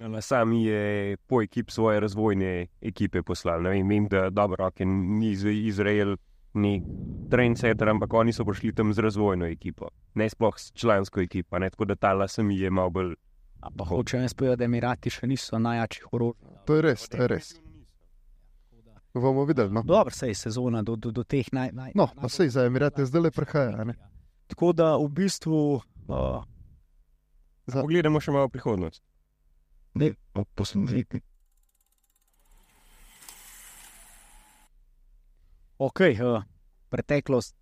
[0.00, 0.82] Na sami je
[1.18, 3.62] po ekip svoje razvojne ekipe poslal.
[3.62, 6.16] Ne vem, vem da dobro, ok, ni iz- Izrael,
[6.54, 6.82] ni
[7.28, 11.58] trendsetter, ampak oni so prišli tam z razvojno ekipo, ne sploh s člansko ekipo.
[11.58, 11.70] Ne?
[11.70, 13.14] Tako da ta lasem je malo bolj.
[13.60, 16.46] A pa hočem jaz povedati, da Emirati še niso najjačih orožij.
[16.64, 17.54] To je res, to je res.
[19.12, 19.72] Bomo videli.
[19.72, 23.02] No, Dobro, sej sezona do, do, do teh naj, naj, no pa sej za Emirate
[23.04, 23.74] zdaj le prehaja.
[23.76, 23.94] a ne.
[24.46, 25.80] Tako da v bistvu.
[26.06, 26.44] Uh,
[27.66, 29.02] Za- Pogledamo še malo prihodnost.
[29.94, 30.12] Ne,
[30.54, 31.20] poslušajte.
[35.78, 36.42] Ok, uh,
[36.88, 37.54] preteklost,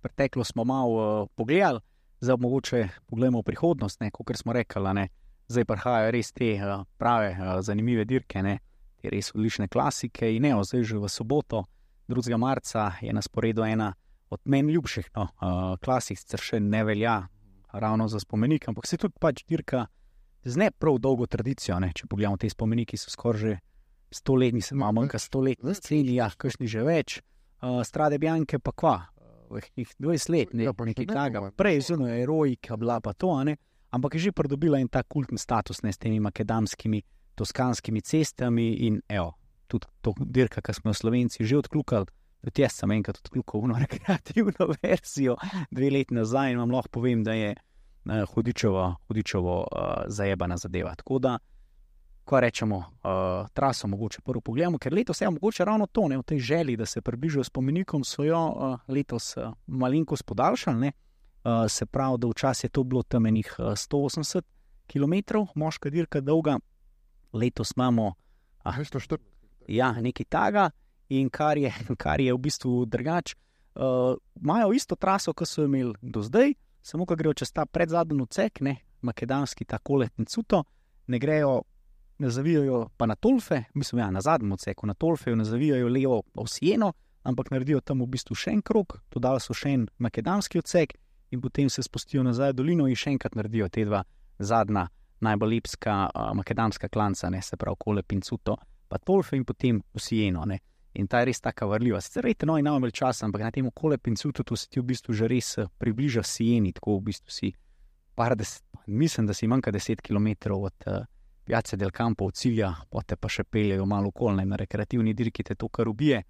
[0.00, 1.80] preteklost smo malo uh, pogledali,
[2.20, 5.08] zdaj mogoče pogledamo prihodnost, kot smo rekli.
[5.48, 8.58] Zdaj prihajajo res te uh, prave, uh, zanimive dirke, ne?
[9.00, 10.28] te res odlične klasike.
[10.36, 11.64] In ne, zdaj že v soboto,
[12.08, 12.36] 2.
[12.36, 13.94] marca je na sporedu ena
[14.30, 17.26] od meni ljubših, no, uh, klasik, sicer še ne velja
[17.72, 19.86] ravno za spomenik, ampak se tudi pač dirka
[20.46, 21.78] z ne prav dolgo tradicijo.
[21.82, 21.90] Ne.
[21.94, 23.56] Če pogledamo te spomeniki, so skoraj že
[24.14, 27.18] stoletni, se imamo nekaj stoletni, sceni, ja, kakšni že več.
[27.56, 28.96] Uh, strade Bjanke pa kva,
[29.74, 31.50] jih 20 let, ne, Ja, pa nekaj ne takega.
[31.56, 33.56] Prej zelo erojika, bila pa to, ne.
[33.90, 37.02] ampak je že pridobila en ta kultni status ne, s temi makedamskimi,
[37.34, 39.34] toskanskimi cestami in evo,
[39.66, 42.06] tudi to dirka, ki smo jo slovenci že odkljukali.
[42.46, 45.36] Tudi jaz sem enkrat odkljukal eno rekreativno verzijo,
[45.70, 47.75] dve leti nazaj in vam lahko povem, da je uh,
[48.34, 50.94] hudičevo, hudičevo uh, zajebana zadeva.
[50.94, 51.38] Tako da,
[52.24, 56.22] ko rečemo, uh, traso mogoče prvo pogledamo, ker letos je mogoče ravno to, ne, v
[56.22, 60.80] tej želji, da se približajo spomenikom, so jo uh, letos uh, malenkost podaljšali.
[60.80, 60.92] Ne,
[61.44, 64.42] uh, se pravi, da včasih je to bilo tam enih uh, 180
[64.86, 66.58] km, moška dirka dolga,
[67.32, 68.14] letos imamo
[68.66, 68.74] Ah.
[68.74, 69.18] 240.
[69.68, 70.70] ja, nekaj taga.
[71.08, 71.70] In kar je,
[72.02, 73.36] kar je v bistvu drugače,
[73.78, 76.54] uh, imajo isto traso, kot so imeli do zdaj,
[76.86, 80.62] samo ko grejo čez ta predzadnji odsek, ne, makedonski ta koletni cuto,
[81.06, 81.62] ne grejo,
[82.18, 86.22] ne zavijajo pa na Tolfe, mislim, ja, na zadnjem odseku, na Tolfe, ne zavijajo levo
[86.34, 90.62] v Sieno, ampak naredijo tam v bistvu še en krog, dodali so še en makedonski
[90.62, 90.94] odsek
[91.34, 94.04] in potem se spustijo nazaj dolino in še enkrat naredijo te dva
[94.38, 94.86] zadnja,
[95.26, 98.56] najbolj lepska uh, makedonska klanca, ne se pravi Kolep in Cuto,
[98.88, 100.46] pa Tolfe in potem Sieno.
[100.46, 100.60] Ne.
[100.96, 102.00] In ta je res tako vrljiva.
[102.00, 104.80] Sicer veste, no, imamo več časa, ampak na tem Kolep in Cuto to se ti
[104.80, 107.52] v bistvu že res eh, približa Sieni, tako v bistvu si
[108.16, 111.04] par deset, mislim, da si manjka 10 km od uh,
[111.44, 115.54] Piace del Campo od cilja, pote pa še peljejo malo okolne na rekreativni dirki, te
[115.54, 116.22] to kar ubije,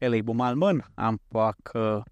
[0.00, 2.06] le jih bo malo manj, ampak uh,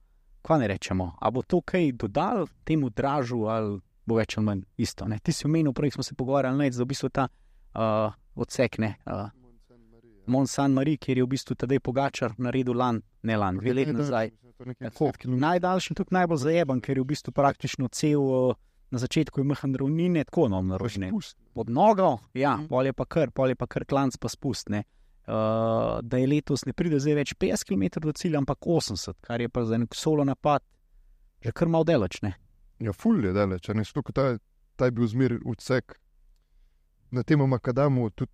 [0.45, 4.63] kaj ne rečemo, a bo to kaj dodal temu dražu ali bo več ali manj
[4.77, 5.09] isto.
[5.09, 5.19] Ne?
[5.19, 9.31] Ti si omenil, prej smo se pogovarjali, da v bistvu ta uh, odsek, ne, uh,
[10.33, 13.93] Mont San Marie, kjer je v bistvu tedaj Pogačar naredil lan, ne lan, dve leti
[13.93, 14.31] nazaj.
[14.81, 18.55] Tako, najdaljši in tudi najbolj zajeban, ker je v bistvu praktično cel uh,
[18.93, 21.09] na začetku je mehan ravnine, tako no, naročne.
[21.55, 22.67] Pod nogo, ja, Mhm.
[22.69, 24.83] pol je pa kar, pol je pa kar klanc pa spustne.
[25.23, 25.35] Uh,
[26.03, 29.49] da je letos ne pride zdaj več 50 km do cilja, ampak 80, kar je
[29.49, 30.63] pa za nek solo napad
[31.43, 32.21] že kar malo delač.
[32.23, 32.35] Ne?
[32.79, 34.39] Ja, ful je daleč, a ne stoko, ta,
[34.77, 35.95] ta je bil zmer odsek.
[37.11, 38.31] Na tem makadamu tudi,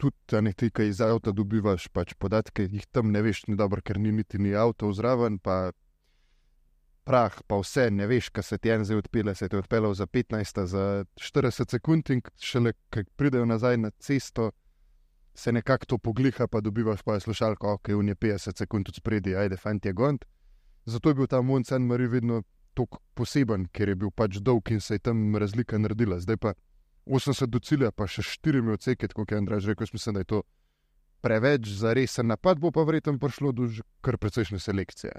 [0.00, 3.82] tudi ne ti, ki iz avta dobivaš pač podatke, jih tam ne veš, ni dobro,
[3.84, 5.72] ker ni niti ni avto zraven, pa
[7.04, 9.94] prah, pa vse, ne veš, kaj se ti en zdaj odpele, se ti je odpeljal
[9.98, 10.84] za 15, za
[11.18, 14.50] 40 sekund in šele, ki pridejo nazaj na cesto,
[15.34, 19.56] se nekako to pogliha, pa dobivaš pa slušalko, ok, unje 50 sekund od spredi, ajde,
[19.56, 20.24] fant je gond.
[20.84, 22.42] Zato je bil ta Mont Saint Marie vedno
[22.74, 26.20] tako poseben, ker je bil pač dolg in se je tam razlika naredila.
[26.20, 26.54] Zdaj pa
[27.10, 30.30] 80 do cilja, pa še štirimi odseki, kot je Andrej rekel, jaz mislim, da je
[30.30, 30.42] to
[31.20, 33.68] preveč za resen napad, bo pa verjetno prišlo do
[34.00, 35.12] kar precejšnje selekcije.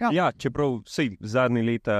[0.00, 0.10] Ja.
[0.12, 1.96] Ja, čeprav vse zadnje leta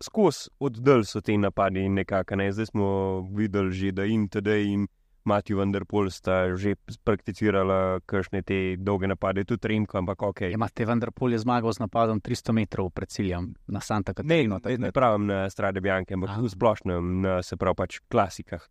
[0.00, 2.52] skozi oddal so te napadi in nekako ne.
[2.52, 2.88] Zdaj smo
[3.34, 4.86] videli že, da in TD in
[5.28, 10.40] Matiju Vanderpol sta že prakticirala kakšne te dolge napade, tudi Remko, ampak ok.
[10.54, 14.56] Imate vendar polje zmagal z napadom 300 metrov pred ciljem na Santa Ne, Catarina.
[14.56, 16.40] no, ne pravim na Strade Bianche, ampak Aha.
[16.40, 18.64] v splošnem, na, se pravi pač klasikah.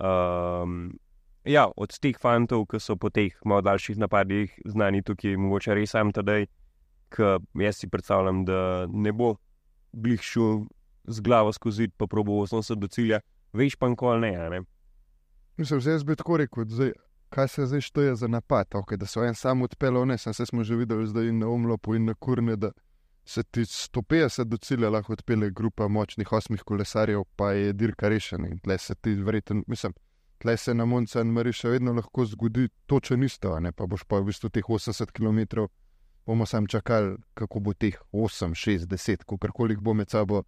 [0.00, 0.96] Um,
[1.44, 5.92] ja, od teh fantov, ki so po teh malo daljših napadih znani tukaj, mogoče res
[5.92, 6.48] sam tedaj,
[7.12, 9.34] ki jaz si predstavljam, da ne bo
[9.92, 10.64] glih šel
[11.10, 13.20] z glavo skozi, pa probo 80 do cilja,
[13.52, 14.60] veš pa nikoli ne, ne.
[15.60, 16.92] Mislim, zdaj bi tako rekel, zdaj,
[17.28, 18.66] kaj se zdaj šteje za napad.
[18.72, 21.94] Okay, da so en sam odpeljal, ne, sem se že videli, zdaj in na umlopu
[21.94, 22.70] in na kurne, da
[23.24, 28.48] se ti 150 do cilja lahko odpelje grupa močnih osmih kolesarjev, pa je dirka rešena.
[28.48, 29.92] In tle se ti verjetno, mislim,
[30.38, 34.04] tle se na Monca in Mari še vedno lahko zgodi točen isto, ne pa boš
[34.08, 35.68] pa v bistvu teh 80 km.
[36.26, 40.42] Bomo sam čakali, kako bo teh 8, 6, 10, kakorkoli jih bo med sabo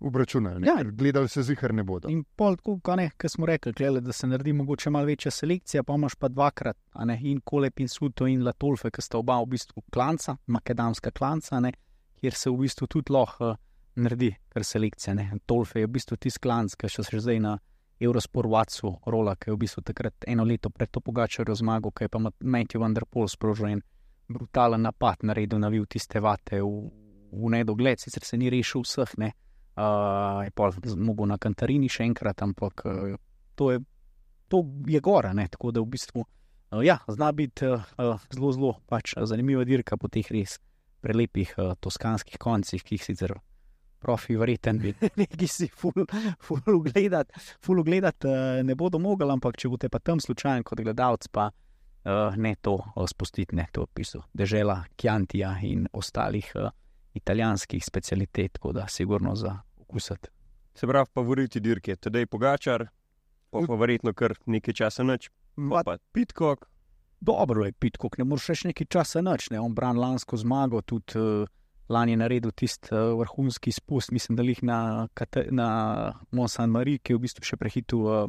[0.00, 0.66] obračunali.
[0.66, 0.76] Ja.
[0.84, 2.08] Gledali se zihar ne bodo.
[2.08, 5.82] In pol, tako, kot kot smo rekli, klele, da se naredi mogoče malo večja selekcija,
[5.82, 9.40] pa imaš pa dvakrat, a ne, in Kolep in Suto in Latolfe, ki sta oba
[9.42, 11.72] v bistvu klanca, makedamska klanca, ne,
[12.20, 13.56] kjer se v bistvu tudi lahko uh,
[13.94, 15.14] naredi kar selekcija.
[15.14, 15.30] Ne.
[15.46, 17.54] Tolfe je v bistvu tisti klanc, ki še se zdaj na
[18.00, 22.08] Eurosport Vatsu rola, ki je v bistvu takrat eno leto pred to pogačarjo zmagal, ki
[22.08, 23.82] je pa Matthew Vanderpool sprožil en
[24.28, 26.90] brutalen napad, naredil navil tiste vate v,
[27.32, 29.32] v nedogled, sicer se ni rešil vseh, ne.
[29.74, 33.16] Uh, je pa zmogel na Kantarini še enkrat, ampak uh,
[33.58, 33.80] to, je,
[34.48, 35.32] to je gora.
[35.34, 35.48] Ne?
[35.50, 37.82] Tako da v bistvu uh, ja, zna biti uh,
[38.30, 40.60] zelo, zelo pač, zanimiva dirka po teh res
[41.02, 43.34] prelepih uh, toskanskih koncih, ki jih sicer
[44.04, 44.78] profi, verjeten,
[45.20, 46.04] neki si ful,
[46.44, 50.84] ful ugledati, ful ugledati uh, ne bodo mogli, ampak če boste pa tam slučajno kot
[50.84, 54.22] gledalec, pa uh, ne to uh, spustiti, ne to opisu.
[54.36, 56.70] Dežela Kjantija in ostalih uh,
[57.14, 60.28] italijanskih specialitet, tako da sigurno za okusati.
[60.74, 62.86] Se pravi, favoriti dirke, tedaj pogačar,
[63.50, 65.30] pa pa verjetno kar nekaj časa noč,
[65.70, 66.68] pa pa pitkok.
[67.20, 71.16] Dobro je pitko, ne moreš več nekaj časa noč, ne on bran lansko zmago, tudi
[71.16, 71.46] uh,
[71.88, 75.68] lani je naredil tisti uh, vrhunski spust, mislim, da jih na, Kate- na
[76.30, 78.26] Mont Saint Marie, ki je v bistvu še prehitil uh,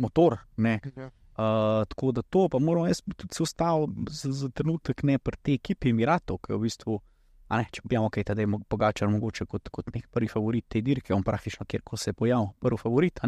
[0.00, 0.40] motor.
[0.56, 0.80] Ne.
[0.96, 1.10] Ja.
[1.34, 5.38] Uh, tako da to, pa moram jaz tudi se ostal za, za trenutek ne pri
[5.42, 7.13] tej ekipi Emiratov, ki je v bistvu, a
[7.50, 11.14] ne, če pojamo kaj, da je Pogačar mogoče kot, kot nek prvi favorit te dirke,
[11.14, 13.20] on praktično kjerkoli se je pojavil, prvi favorit.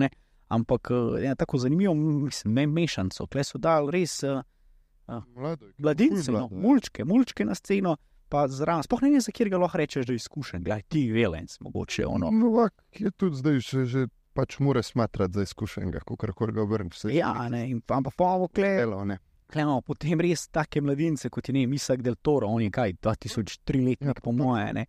[0.49, 4.45] Ampak uh, ja, tako zanimivo, mislim, me mešanco, kle so dal res uh,
[5.07, 7.97] Mlado, mladince, no, mulčke, mulčke na sceno,
[8.29, 8.83] pa zraven.
[8.83, 12.07] Sploh ne vem, za kjer ga lahko rečeš, da je izkušen, gledaj, ti velenc, mogoče
[12.07, 12.31] ono.
[12.35, 17.07] Novak je tudi zdaj še, že pač mora smatrati za izkušenega, kako kar ga obrneš.
[17.15, 19.21] Ja, ne, in pa, pa pa kle, Elo, ne.
[19.57, 23.81] Klemo, potem res take mladince, kot je ne, Misak del Toro, on je kaj, 2003
[23.87, 24.67] letnik, po moje.
[24.75, 24.85] Ne.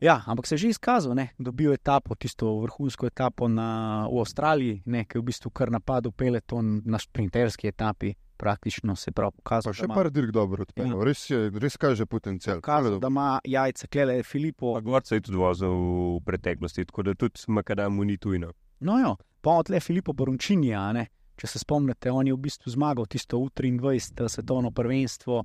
[0.00, 3.68] Ja, ampak se je že izkazal, ne, dobil etapo, tisto vrhunsko etapo na,
[4.06, 9.12] v Avstraliji, ne, ki je v bistvu kar napadel peleton na sprinterski etapi, praktično se
[9.12, 11.04] pravi pokazal, Pa še par dirk dobro odpeljal, Ja.
[11.04, 12.58] res, je, res kaže potencial.
[12.58, 14.74] pokazal, da ima jajca, klele Filipo.
[14.74, 18.50] Pa Gorca je tudi vozil v preteklosti, tako da tudi Makadamu ni tujno.
[18.80, 21.06] No, jo, pa od le Filipo Borončinija, ne.
[21.40, 25.38] Če se spomnite, on je v bistvu zmagal tisto U23 svetovno prvenstvo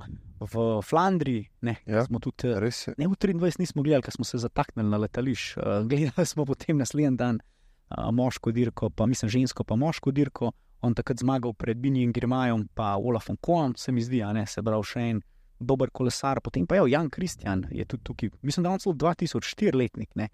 [0.44, 1.46] v Flandriji.
[1.64, 2.04] Ne, Ja.
[2.06, 5.56] tudi, eh, ne, U23 nismo gledali, ker smo se zataknili na letališč.
[5.58, 10.52] Uh, gledali smo potem naslednji dan uh, moško dirko, pa mislim žensko, pa moško dirko.
[10.82, 14.62] On takrat zmagal pred Binijem Grimajem, pa Olafom Kohom, se mi zdi, a ne, se
[14.62, 15.22] pravi še en
[15.60, 16.42] dober kolesar.
[16.44, 20.12] Potem pa je Jan Kristjan, je tudi tukaj, mislim, da je on celo 2004 letnik.
[20.16, 20.28] Ne.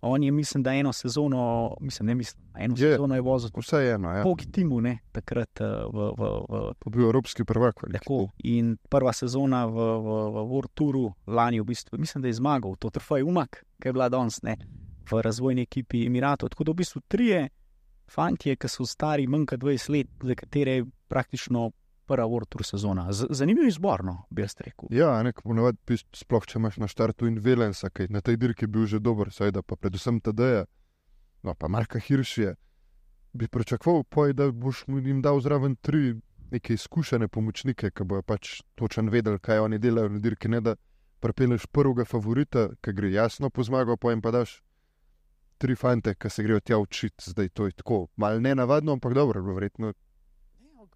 [0.00, 2.92] On je, mislim, da eno sezono, mislim, ne mislim, eno Je.
[2.92, 4.22] sezono je vozil Vse eno, ja.
[4.22, 7.80] Pogi Timu, ne, takrat uh, v, v, v Pa bil evropski prvak.
[7.92, 8.28] Tako.
[8.44, 12.76] In prva sezona v, v, v World Touru lani, v bistvu, mislim, da je zmagal,
[12.78, 14.56] to trofej Umak, ki je bila danes ne,
[15.10, 16.52] v razvojni ekipi Emiratov.
[16.52, 17.48] Tako da v bistvu trije
[18.10, 21.70] fantje, ki so stari manj kot 20 let, za katere je praktično
[22.06, 23.08] prva World Tour sezona.
[23.12, 24.90] Z, zanimiv izbor, no, bi jaz rekel.
[24.94, 28.38] Ja, nek ponovadi, pis- sploh če imaš na štartu in Velensa, ki je na tej
[28.40, 30.64] dirki bil že dober, seveda pa predvsem TD-ja,
[31.42, 32.54] no pa Marka Hiršija,
[33.36, 36.14] bi pričakoval, poj, da boš jim dal zraven tri
[36.50, 40.76] neke izkušene pomočnike, ki bojo pač točno vedeli, kaj oni delajo na dirki, ne da
[41.20, 44.60] prepeleš prvega favorita, ki gre jasno po zmago, pojem pa daš
[45.58, 49.14] tri fante, ki se grejo tja učiti, zdaj to je tako, mal ne navadno, ampak
[49.14, 49.92] dobro, verjetno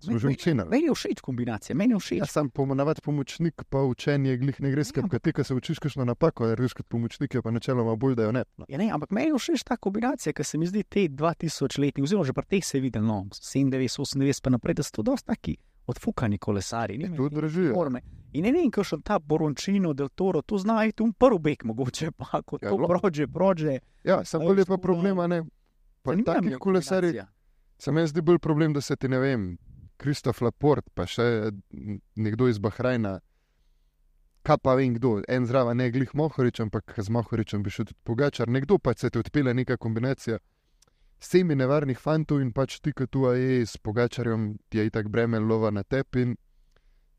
[0.01, 0.69] smo že ocenili.
[0.69, 2.19] Meni je všeč kombinacija, meni je všeč.
[2.19, 5.79] Ja, sam pomenovat pomočnik, pa učenje glih ne gre skrb, ker ti, ki se učiš
[5.79, 8.45] kakšno napako, ker veš kot pomočnik, je pa načeloma bolj, da jo ne.
[8.57, 8.65] No.
[8.69, 12.03] Ja, ne, ampak meni je všeč ta kombinacija, ker se mi zdi te 2000 letni,
[12.03, 15.03] oziroma že pri teh se je videl, no, 97, 98 pa naprej, da so to
[15.05, 16.99] dosti taki odfukani kolesari.
[16.99, 17.65] ne, To drži.
[17.65, 17.75] ja.
[17.75, 18.01] forme.
[18.33, 22.11] In ne vem, kakšen ta Borončino del Toro, to zna iti v prvi bek, mogoče
[22.13, 23.79] pa kot Ja, to prođe, prođe.
[24.05, 25.43] Ja, sam A bolj je pa tako problema, ne.
[26.03, 27.35] Pa Zanimiva mi takih je kolesarjev, kombinacija.
[27.79, 29.59] se meni zdi bolj problem, da se ti ne vem,
[30.01, 31.51] Kristof Laport, pa še
[32.17, 33.19] nekdo iz Bahrajna.
[34.47, 38.01] Kaj pa vem kdo, en zraven, ne glih Mohorič, ampak z Mohoričem bi šel tudi
[38.09, 40.39] pogačar, nekdo pa se ti odpele neka kombinacija.
[41.21, 45.45] Semi nevarnih fantov in pač ti, ki tu je s pogačarjem, ti je itak bremen
[45.45, 46.25] lova na tebi.
[46.25, 46.37] In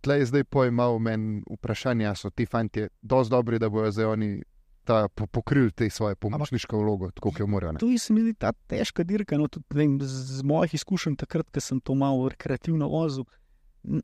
[0.01, 4.09] tle je zdaj pojmal meni vprašanje, a so ti fanti dosti dobri, da bojo zdaj
[4.15, 4.31] oni
[4.83, 7.71] ta, po, pokrili te svoje pomočniško vlogo, tako kot jo morajo.
[7.71, 7.79] ne.
[7.79, 9.37] To je se mi zdi ta težka dirka.
[9.37, 13.23] No, tudi, vem, z mojih izkušenj, takrat, ko sem to malo rekreativno vozil,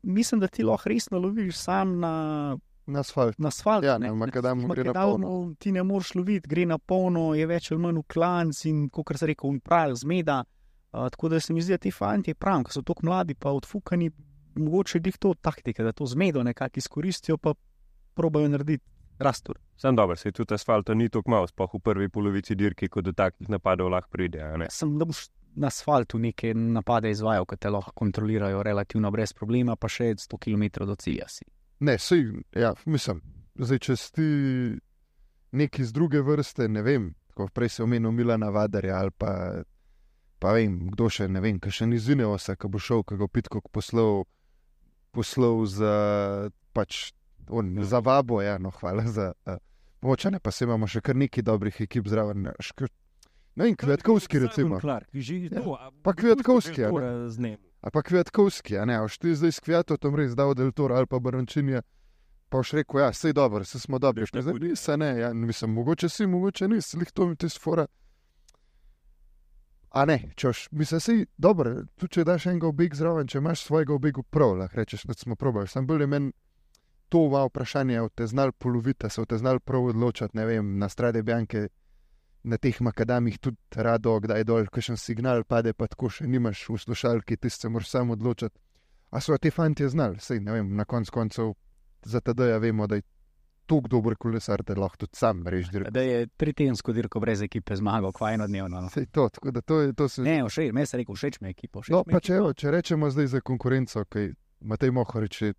[0.02, 2.12] mislim, da ti lahko resno loviš sam na,
[2.86, 3.38] Na asfalt.
[3.38, 3.84] na asfalt.
[3.84, 4.08] Ja, ne.
[4.08, 5.54] na makadamu Na gre na polno.
[5.58, 9.12] Ti ne moreš loviti, gre na polno, je več ali manj v klanc in, kot
[9.16, 10.44] se reče, pravi zmeda.
[10.92, 13.50] Uh, tako da se mi zdi, da ti fanti, pravim, ko so tako mladi, pa
[13.52, 14.08] odfukani,
[14.56, 17.52] mogoče jih to taktika, da to zmedo nekako izkoristijo, pa
[18.14, 18.84] probajo narediti
[19.18, 19.58] rastur.
[19.76, 23.12] Sam dobro, se tudi asfalta ni tako malo, sploh v prvi polovici dirke, ko do
[23.12, 24.42] takih napadov lahko pride.
[24.42, 24.66] a ne.
[24.70, 25.28] Sem, da boš
[25.58, 30.38] na asfaltu neke napade izvajal, ki te lahko kontrolirajo relativno brez problema, pa še 100
[30.38, 31.46] km do cilja si.
[31.80, 33.22] Ne, sej, ja, mislim,
[33.58, 34.28] zdaj če si
[35.52, 39.62] neki iz druge vrste, ne vem, kot prej se omenil Milana Vadarja ali pa,
[40.42, 43.30] pa vem, kdo še ne vem, ki še ni zineosa, ki bo šel, ki ga
[43.30, 44.24] pitko poslal,
[45.14, 45.94] poslal za,
[46.74, 47.12] pač,
[47.50, 49.32] on, za vabo, ja, no, hvala za.
[49.46, 49.56] Uh,
[50.00, 52.42] Moče ne, pa se imamo še kar nekaj dobrih ekip zraven.
[52.42, 52.88] ne, škr-
[53.56, 54.80] Ne vem, Kvetkovski recimo.
[54.80, 55.62] Clark, že Ja.
[55.62, 56.14] to, a Pa a
[57.00, 57.30] ne?
[57.30, 57.56] Z njim.
[57.80, 60.94] Ali pa Kvetkovski, a ne, a boš ti zdaj s Kviatom res dal del Toro
[60.94, 61.82] ali pa Barančinja.
[62.48, 64.26] Pa boš rekel, ja, sej dobro, se smo dobri.
[64.26, 64.68] Zdaj tako je.
[64.70, 67.86] nisi, ne, ja, mislim, mogoče si, mogoče nisi, lih to mi ti sfora.
[69.90, 73.94] A ne, čoš, mislim, si dobro, tudi če daš enega obega zraven, če imaš svojega
[73.94, 75.68] obega prav, lahko rečeš, da smo probali.
[75.68, 76.32] Sam bil je meni
[77.08, 79.90] to malo vprašanje, od te znal poloviti, se od te znal prav
[80.32, 81.68] ne vem, na strade Bjanke,
[82.42, 86.78] na teh makadamih tudi rado, kdaj dol, kakšen signal pade, pa tako še nimaš v
[86.78, 88.58] slušalki, ti se moraš sam odločati.
[89.10, 91.54] A so ti fanti znali, sej ne vem, na konc koncev
[92.04, 93.02] za TD-ja vemo, da je
[93.68, 95.90] tako dober kolesar, da lahko tudi sam reži dirko.
[95.90, 98.80] Da je tritensko dirko brez ekipe zmagal, kva enodnevno.
[98.80, 98.90] No.
[98.92, 100.22] Sej to, tako da to je, to se...
[100.22, 101.82] Ne, všeč, me se rekel, všeč mi je ekipa.
[101.88, 104.30] No, mi je pa če, evo, če rečemo zdaj za konkurenco, ki
[104.60, 105.54] Matej Mohorič je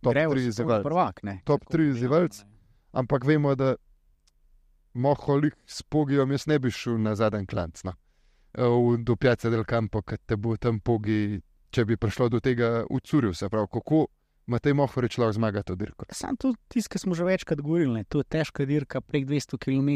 [0.00, 0.84] top Gre v 3 svoj izzivalec.
[0.84, 1.40] prvak, ne.
[1.44, 2.38] Top Tako tri gledano, izzivalec.
[2.38, 2.46] ne.
[2.92, 3.74] Ampak vemo, da
[4.94, 7.84] Moholik s Pogijem jaz ne bi šel na zadnji klanc.
[7.84, 7.92] No.
[8.52, 11.40] V- Do Piace del Campo, ker te bo tam Pogi,
[11.70, 14.06] če bi prišlo do tega, ucuril se pravi, kako
[14.46, 16.04] Matej Mohorič lahko zmaga to dirko.
[16.10, 18.04] Sam to tisto, kar smo že večkrat govorili, ne.
[18.04, 19.90] to je težka dirka, prek 200 km,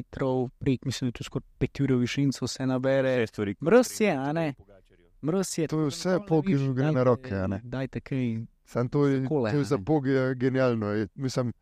[0.61, 3.17] prek mislim, da tu skoraj 5 ur višincev se nabere.
[3.19, 4.55] Vse stvari, ki Mrz potrebuješ je, a ne?
[4.55, 5.07] Pogačarju.
[5.23, 5.67] Mrz je.
[5.69, 7.61] To je vse viš, že gre na dajte- roke, a ne?
[7.65, 8.47] Dajte kaj.
[8.65, 9.85] Sam to je, Takole, to je za ne.
[9.85, 10.87] Pogija genialno.
[10.87, 11.53] Je, mislim,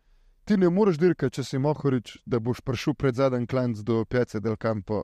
[0.44, 4.40] ti ne moreš dirkati, če si Mohorič, da boš prišel pred zadnji klanc do Piace
[4.40, 5.02] del Campo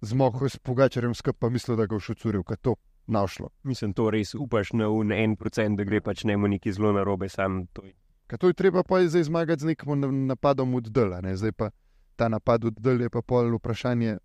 [0.00, 2.76] z Mohorič, s Pogačarjem skupaj, pa mislil, da ga boš ucuril, ker to
[3.06, 3.50] našlo.
[3.62, 7.28] Mislim, to res upaš na un en procent, da gre pač njemu neki zelo narobe,
[7.28, 7.92] sam to je.
[8.26, 11.36] Ker to je treba pa zdaj zmagati z nekim na- napadom od dela, ne?
[11.36, 11.70] zdaj pa
[12.16, 14.16] ta napad od dela je pa pol vprašanje,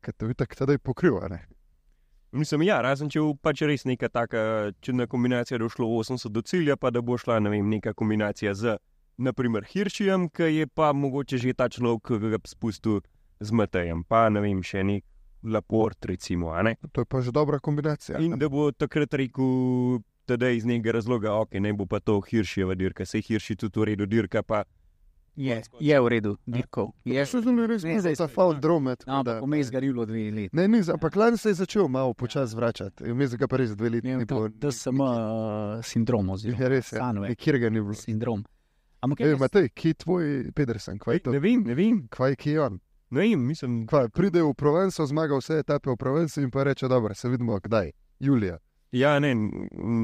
[0.00, 1.28] kaj to je tako tedaj pokriva.
[1.28, 1.46] Ne?
[2.32, 6.32] Mislim, ja, razen če bo pač res neka taka čudna kombinacija, da bo šlo 80
[6.32, 8.78] do cilja, pa da bo šla ne vem, neka kombinacija z,
[9.20, 13.02] naprimer, Hiršijem, ki je pa mogoče že ta človek, ki ga bi spustil
[13.40, 15.04] z Matejem, pa ne vem, še nek
[15.44, 16.54] Laport, recimo.
[16.62, 16.76] ne.
[16.92, 18.18] To je pa že dobra kombinacija.
[18.22, 22.74] In da bo takrat rekel, da iz nekega razloga, ok, ne bo pa to Hiršijeva
[22.74, 24.64] dirka, se Hirši tudi v redu dirka, pa
[25.34, 26.92] Je, je v redu, dirkov.
[27.04, 27.24] Je.
[27.24, 28.52] Še zelo res, Ne, ne zdaj za no.
[28.54, 28.96] drome.
[29.00, 30.52] No, da- ampak vmes ga ni bilo dve leti.
[30.52, 33.04] Ne, ni, ampak lani se je začel malo počasi vračati.
[33.06, 34.48] Vmes ga pa res dve leti Ne, ni bilo.
[34.50, 35.08] to DSM uh,
[35.82, 36.98] sindrom oziroma Je res, ja.
[36.98, 37.28] Sanove.
[37.28, 37.94] Nikjer ga ni bilo.
[37.94, 38.44] sindrom.
[39.00, 41.30] Ampak Ej, jaz- Matej, kje je tvoj Pedersen, kvaj je to?
[41.30, 42.76] ne vem, ne vem, Kvaj, kje je on?
[43.10, 46.86] ne vem, mislim, Kvaj, pride v Provenco, zmaga vse etape v Provenci in pa reče,
[46.86, 47.90] dobro, se vidimo kdaj.
[48.20, 48.58] Julija.
[48.92, 49.34] ja, ne,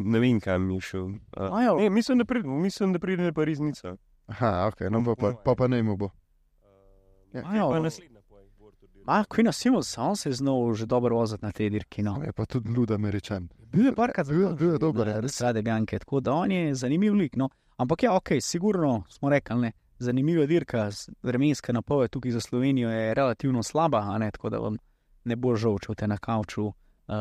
[0.05, 1.05] ne vem, kam je šel.
[1.31, 3.97] Uh, ne, mislim, da pride, mislim, da pride na Pariznico.
[4.29, 6.11] Aha, ok, no pa, pa, pa, pa ne mu bo.
[7.33, 7.43] Ja.
[7.45, 7.70] Ajo.
[7.70, 9.12] Pa naslednja poj, World Tour dirka.
[9.12, 12.03] A, Kvina Simons, on se je znal že dobro voziti na te dirki.
[12.03, 12.20] No.
[12.24, 13.49] Je pa tudi lud američan.
[13.72, 15.37] Bil je parkrat je dober, ja, res.
[15.37, 17.37] Srade Bjanke, tako da on je zanimiv lik.
[17.37, 17.49] No.
[17.76, 19.72] Ampak ja, ok, sigurno smo rekli, ne.
[19.99, 20.91] Zanimiva dirka,
[21.22, 24.76] vremenska napoved tukaj za Slovenijo je relativno slaba, a ne, tako da vam
[25.24, 26.74] ne bo žal, če boste na kavču uh,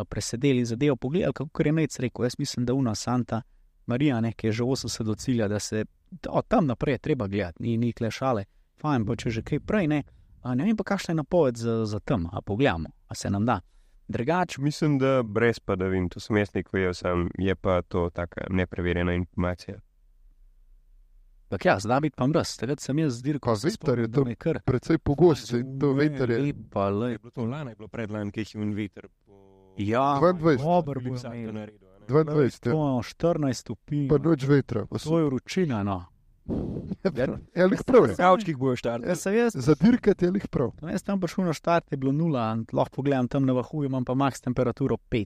[0.10, 2.26] presedeli zadevo, pogledali, kako je nec rekel.
[2.26, 3.42] Jaz mislim, da una Santa
[3.86, 5.86] Marija, ne, ki je že 80 do cilja, da se
[6.30, 8.44] od tam naprej je treba gledati, ni, ni klešale.
[8.78, 10.04] Fajn bo, če že kaj prej ne.
[10.42, 13.46] A ne vem pa, kakšna je napoved za, za tam, a pogledamo, a se nam
[13.46, 13.60] da.
[14.08, 18.46] Drugač, Mislim, da brez padavin, to sem jaz nekaj vedel, sam je pa to taka
[18.50, 19.80] nepreverjena informacija.
[21.44, 23.56] Ampak ja, zdaj biti pa mrz, takrat sem jaz zdirkal.
[23.56, 24.60] Pa veter je to kar.
[24.66, 26.40] Precej pogost in to veter je.
[26.40, 27.22] Lepa, Je lep.
[27.22, 29.08] bilo to lani, je bilo predlani, ki je un veter.
[29.26, 29.74] Po...
[29.78, 30.58] Ja, 22.
[30.58, 31.46] dober bo Vsak imel.
[31.46, 31.87] to naredil.
[32.08, 32.72] 22, ja.
[32.72, 34.08] To 14 stopinj.
[34.10, 34.86] pa noč vetra.
[34.92, 36.06] So, To je vročina, no.
[37.56, 38.16] ja, lih prav je.
[38.16, 39.38] Kavčkih bojo štartali.
[39.38, 40.72] Jaz, Za dirkati je lih prav.
[40.82, 44.14] jaz tam prišel na štart, je bilo nula, lahko pogledam tam na vrhu, imam pa
[44.16, 45.26] max temperaturo 5,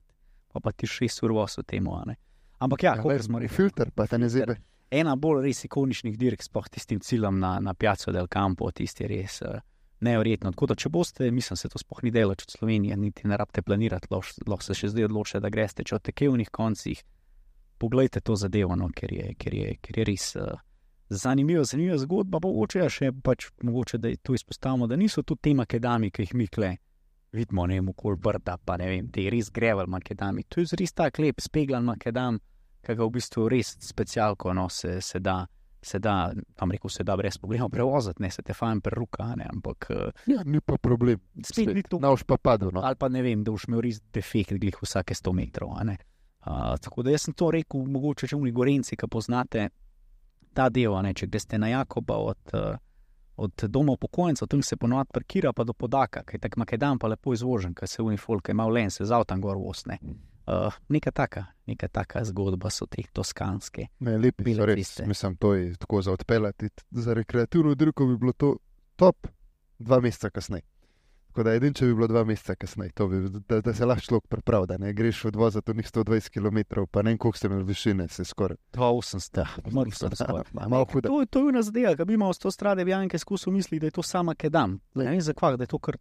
[0.54, 2.16] pa pa ti 6 ur vosu temu, a ne.
[2.60, 4.56] Ampak ja, kot smo rekli, Filter pa te ne zebe.
[4.92, 9.42] ena bolj res ikoničnih dirk, sploh tistim ciljem na, na Piazzo del Campo, tisti res
[9.42, 9.60] uh,
[10.02, 10.52] nevrjetno.
[10.52, 13.38] Tako da, če boste, mislim, se to sploh ni delo, če od Slovenije, niti ne
[13.38, 17.04] rabite planirati, lahko se še zdaj odločite, da greste, če od tekevnih koncih,
[17.82, 20.54] poglejte to zadevo, no, ker, je, ker, je, ker je res uh,
[21.10, 22.40] zanimiva, zanimiva zgodba.
[22.40, 26.28] Pa mogoče je še pač, mogoče, da to izpostavimo, da niso to te makedami, ki
[26.28, 26.76] jih mi kle.
[27.32, 30.44] Vidimo, ne vem, okol brda, pa ne vem, te res grevel makedami.
[30.52, 32.42] To je res tak lep, speglan makedam,
[32.84, 35.46] ki ga v bistvu res specialko no, se, se da.
[35.84, 39.48] Se da, tam rekel, se da brez problema prevoziti, ne se te fajn preruka, ne,
[39.50, 41.20] ampak uh, Ja, ni pa problem.
[41.42, 42.00] spet ni to.
[42.00, 42.70] Naš pa padel.
[42.74, 42.84] No.
[42.86, 45.74] Ali pa ne vem, da boš imel res defekt, glih vsake 100 metrov.
[45.74, 45.96] a.
[46.46, 49.70] Uh, tako da jaz sem to rekel, mogoče če v Gorenci, ki poznate
[50.54, 52.78] ta del, a ne, če greste na Jakoba od, uh,
[53.38, 57.34] od doma upokojencev, tam se ponovadi parkira pa do podaka, kaj tak Makedan pa lepo
[57.34, 60.00] izvožen, ker se unifolke ima v lense, z avtom gor vosne.
[60.52, 63.86] Uh, neka taka, neka taka zgodba so te toskanske.
[64.04, 64.76] Ne, lepi Bile so res.
[64.76, 65.06] piste.
[65.08, 66.70] Mislim, to je tako za odpeljati.
[66.92, 68.58] Za rekreativno dirko bi bilo to
[68.96, 69.28] top
[69.80, 70.68] dva meseca kasneje.
[71.32, 74.04] Tako da edin, če bi bilo dva meseca kasneje, to bi, da, da se lahko
[74.04, 77.64] človek pripravi, da ne greš odvozati onih 120 km, pa ne vem, koliko ste imeli
[77.64, 78.58] višine, se skoraj.
[78.76, 80.44] 280, mrtev sem skoraj.
[80.74, 81.08] Malo huda.
[81.08, 83.88] To, to je ena zadeva, ki bi imel s to strade Bjanke skusil misliti, da
[83.88, 84.82] je to sama Kedam.
[85.00, 85.96] Ne vem zakaj, da je to kar,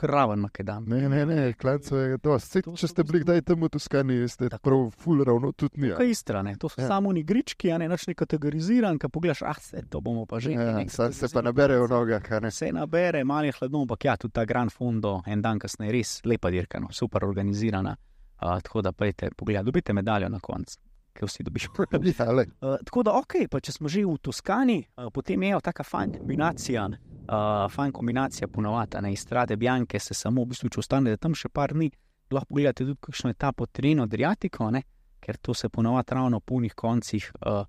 [0.00, 0.84] kraven makedam.
[0.88, 2.38] Ne, ne, ne, klanco je to.
[2.40, 4.62] Sej, To če ste bili kdaj tam v Toskani, ste Tako.
[4.64, 5.90] prav ful ravno tudi mi.
[5.92, 6.56] To je istra, ne?
[6.56, 6.86] to so Ja.
[6.86, 6.88] ja.
[6.88, 10.40] samo ni grički, a ne več ne kategoriziran, ki pogledaš, ah, se to bomo pa
[10.40, 10.54] že.
[10.56, 12.50] Ja, ne, se pa naberejo v nogah, a ne.
[12.50, 16.20] Se nabere, malo je hladno, ampak ja, tudi ta Grand Fondo, en dan kasneje, res
[16.24, 17.96] lepa dirka, no, super organizirana.
[18.40, 20.78] Uh, tako da pejte, pogled, dobite medaljo na koncu,
[21.12, 21.68] ki vsi dobiš.
[22.18, 22.48] Ja, lej.
[22.64, 26.14] Uh, tako da, ok, pa če smo že v Toskani, uh, potem je taka fajn
[26.18, 26.88] kombinacija,
[27.30, 31.34] uh, fajn kombinacija ponovata, ne iz strade Bjanke, se samo v bistvu, če ostanete tam
[31.34, 31.90] še par dni,
[32.30, 34.82] lahko pogledate tudi kakšno etapo Trino Adriatico, ne,
[35.20, 37.64] ker to se ponovadi ravno po unih koncih uh,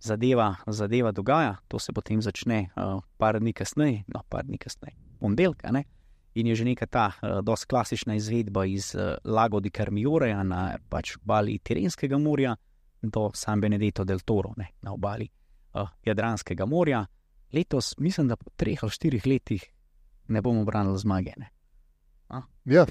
[0.00, 4.96] zadeva, zadeva dogaja, to se potem začne uh, par dni kasneje, no, par dni kasneje,
[5.20, 5.84] ponedeljka, ne.
[6.38, 10.76] In je že neka ta uh, dosti klasična izvedba iz uh, Lago di Carmioreja na
[10.88, 12.54] pač obali Tirenskega morja
[13.02, 15.26] do San Benedetto del Toro, ne, na obali
[15.74, 17.06] uh, Jadranskega morja.
[17.52, 19.64] Letos, mislim, da po treh ali štirih letih
[20.28, 21.32] ne bomo branili zmage.
[21.36, 21.50] Ne.
[22.64, 22.86] Ja,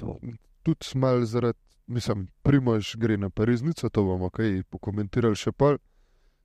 [0.62, 5.78] tudi mal zaradi, mislim, primož gre na Pariznico, to bomo kaj pokomentirali še pol.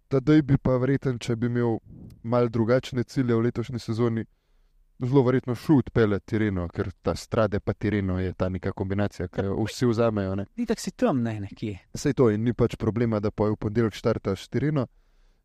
[0.07, 1.79] Tadej bi pa verjeten, če bi imel
[2.23, 4.25] mal drugačne cilje v letošnji sezoni,
[4.99, 9.47] zelo verjetno šel odpeljati Tireno, ker ta strade pa Tireno je ta neka kombinacija, ki
[9.49, 10.35] jo vsi vzamejo.
[10.35, 10.45] Ne.
[10.55, 11.79] Ni tako si tam, ne nekje.
[11.93, 14.87] Sej to in ni pač problema, da pa v ponedeljek štartaš Tireno,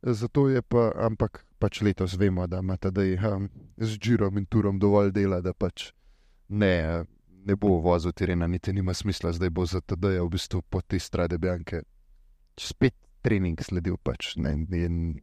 [0.02, 4.78] zato je pa, ampak pač letos vemo, da ima tadej um, z Džirom in Turom
[4.78, 5.92] dovolj dela, da pač
[6.48, 7.04] ne,
[7.44, 10.98] ne bo vozil Tirena, niti nima smisla, zdaj bo za tadej v bistvu po te
[10.98, 11.82] strade Bjanke
[12.60, 14.34] spet trening sledil pač.
[14.36, 15.20] Ne, in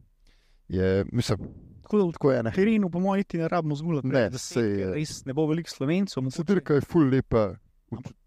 [0.68, 1.48] je, mislim,
[1.88, 4.88] Tako da tako je v terenu, po mojem, niti ne rabimo zgolj Ne, sej je.
[4.92, 6.28] Res ne bo veliko slovencev.
[6.44, 7.54] Dirka je ful lepa,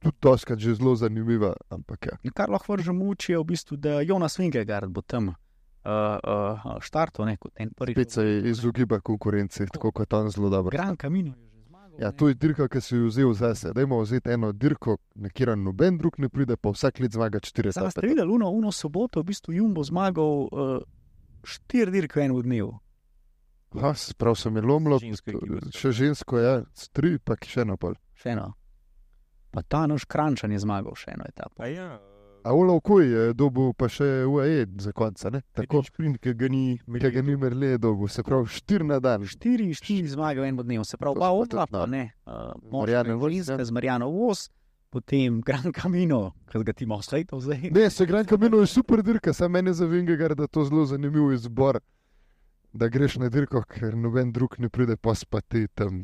[0.01, 2.17] tudi doskrat že zelo zanimiva, ampak ja.
[2.33, 5.35] Kar lahko vržemo v uči, je v bistvu, da Jonas Wingegard bo tam
[5.85, 7.95] uh, uh, štartov, ne kot en prvi.
[7.95, 10.71] Spet se izogiba konkurenci, tako kot on zelo dobro.
[10.71, 11.99] Gran Camino je že zmagal.
[11.99, 13.73] Ja, to je dirka, ki si jo vzel zase.
[13.73, 17.71] Dajmo vzeti eno dirko, na kjer noben drug ne pride, pa vsak let zmaga štiri
[17.71, 20.79] Zdaj ste videli, uno, uno soboto, v bistvu Jumbo zmagal uh,
[21.43, 22.71] štiri dirke v enem dnevu.
[23.81, 25.31] Ha, prav se mi je lomilo, Žensko
[25.71, 27.95] še žensko, ja, s tri, pa še eno pol.
[28.19, 28.51] Še eno.
[29.51, 31.55] Pa ta naš Krančan je zmagal še eno etapo.
[31.55, 31.95] Pa ja,
[32.43, 35.43] A Ola Okuj je dobil pa še UAE za konca, ne?
[35.53, 39.27] Tako, sprint, ki ga ni ki ga ni merle dobil, se pravi štiri na dan.
[39.29, 42.07] Štiri, štiri zmage v enem dnevu, se pravi, pa odla, pa ne.
[42.25, 43.59] Uh, Mariano Vos, ja.
[43.61, 44.47] z Marijano Vos,
[44.89, 47.69] potem Gran Camino, ki ga ti imaš sletov zdaj.
[47.77, 50.87] Ne, se Gran Camino je super dirka, samo meni za Vingegar, da je to zelo
[50.89, 51.77] zanimiv izbor,
[52.73, 56.01] da greš na dirko, ker noben drug ne pride, pa spati tam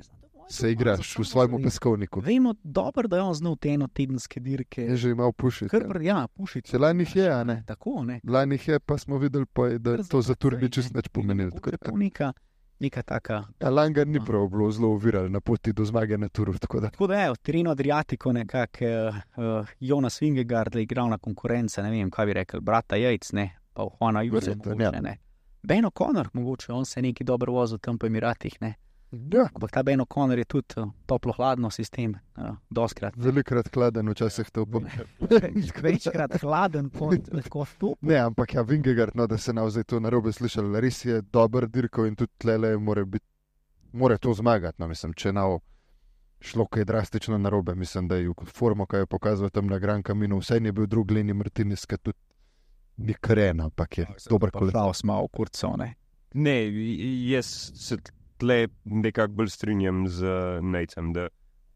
[0.49, 2.19] se igraš v svojem peskovniku.
[2.19, 4.81] Vemo dobro, da je on znal te enotedenske dirke.
[4.83, 5.69] Je že imel pušiti.
[5.69, 6.69] Kar, pr- ja, pušiti.
[6.69, 7.63] Se lani jih je, a ne?
[7.67, 8.19] Tako, ne.
[8.25, 10.69] Lani jih je, pa smo videli, pa, je, da Kar to za tur zdaj, ni
[10.69, 10.97] čist ne.
[10.97, 11.51] nič pomenilo.
[11.51, 12.33] tako da- To neka,
[12.79, 13.43] neka taka.
[13.59, 14.25] Ja, Langa ni No.
[14.25, 16.53] prav bilo zelo uviral na poti do zmage na turu.
[16.55, 21.81] Tako da Tako da je, Trino Adriatico, nekako uh, Jonas Wingegard je igral na konkurence,
[21.81, 24.51] ne vem, kaj bi rekel, brata Jejc, ne, pa Juana Jurza.
[24.55, 25.01] Verjetno, ja.
[25.01, 25.17] Ne.
[25.63, 28.73] Ben O'Connor, mogoče on se je neki dobro vozil tam po Emiratih, ne.
[29.11, 33.13] Ja, Ampak ta Ben O'Connor je tudi uh, toplo-hladno sistem, uh, doskrat.
[33.17, 34.81] velikrat hladen, včasih to bo.
[35.83, 37.97] Večkrat hladen, kot lahko stop.
[38.01, 41.67] Ne, ampak ja, Vingegard, no, da se nam zdaj to narobe slišal, res je dober
[41.67, 43.23] dirko in tudi tlele more, bit,
[43.93, 44.81] more to zmagati.
[44.81, 45.59] No, mislim, če nav
[46.39, 50.03] šlo kaj drastično narobe, mislim, da je v formo, kaj je pokazal tam na Gran
[50.03, 52.19] Camino, vse je bil drug Leni Martinez, ki tudi
[52.97, 54.73] ni kren, ampak je dober kolesar.
[54.73, 55.93] Prav smo v kurcone.
[56.33, 56.55] Ne,
[57.29, 57.97] jaz se
[58.37, 61.27] tle nekako bolj strinjam z uh, Nejcem, da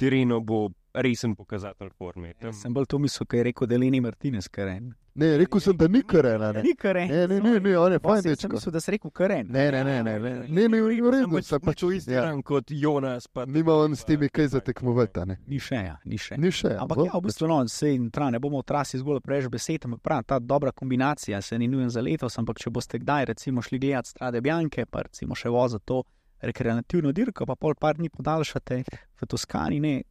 [0.02, 2.34] Tireno bo resen pokazatelj forme.
[2.42, 4.94] Tam, Sem bolj to mislil, kaj je rekel Delini Martinez, karen.
[5.16, 6.64] Ne, rekel sem, da ni kren, a ne.
[6.64, 7.10] Ni karen.
[7.12, 8.50] Ne, ne, ne, ne, on je fajn Sem dečko.
[8.54, 9.48] mislil, da si rekel karen.
[9.50, 12.16] Ne, ne, ne, ne, ne, ne, ne, v redu, pač, se pač pač v isti
[12.16, 12.24] ja.
[12.26, 13.28] ran kot Jonas.
[13.28, 15.38] Pa, Nima on s temi kaj zatekmovati, a ne.
[15.52, 16.40] Ni še, ja, ni še.
[16.40, 16.74] Ni še.
[16.80, 19.88] Ampak ja, v bistvu, no, se in tra, ne bomo v trasi zgolj preveč besed,
[19.88, 23.62] ampak prav, ta dobra kombinacija se ni nujen za letos, ampak če boste kdaj recimo
[23.62, 26.04] šli gledati strade Bjanke, pa recimo še voziti to
[26.42, 28.82] rekreativno dirko, pa pol par dni podaljšate
[29.22, 30.02] v Toskani, ne,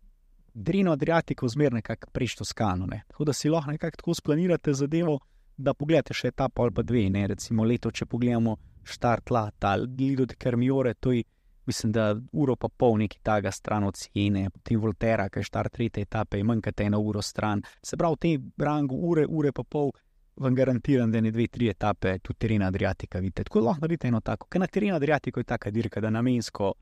[0.54, 3.02] Drino Adriatiko zmer nekako priš Toskano, ne.
[3.08, 5.20] Tako da si lahko nekako tako splanirate zadevo,
[5.56, 9.76] da pogledate še ta pol pa dve, ne, recimo leto, če pogledamo štart la, ta
[9.76, 11.22] Lido de Kermiore, to je
[11.70, 15.72] mislim, da uro pa pol neki taga stran od Siene, potem Voltera, ki je štart
[15.72, 17.62] tretje etape, je manj kot eno uro stran.
[17.82, 19.92] Se pravi, v tem rangu ure, ure pa pol
[20.40, 23.44] vam garantiram, da ne dve, tri etape tudi terena Adriatika vidite.
[23.44, 26.72] Tako lahko naredite eno tako, ker na terenu Adriatiko je taka dirka, da namensko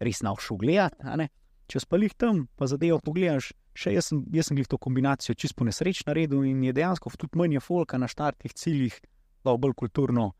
[0.00, 1.28] res na a ne.
[1.70, 5.56] Če spalih tam, pa zadevo pogledaš, še jaz sem, jaz sem glih to kombinacijo čisto
[5.58, 8.98] po nesreč naredil in je dejansko tudi manj je folka na štartih ciljih,
[9.44, 10.32] da bolj kulturno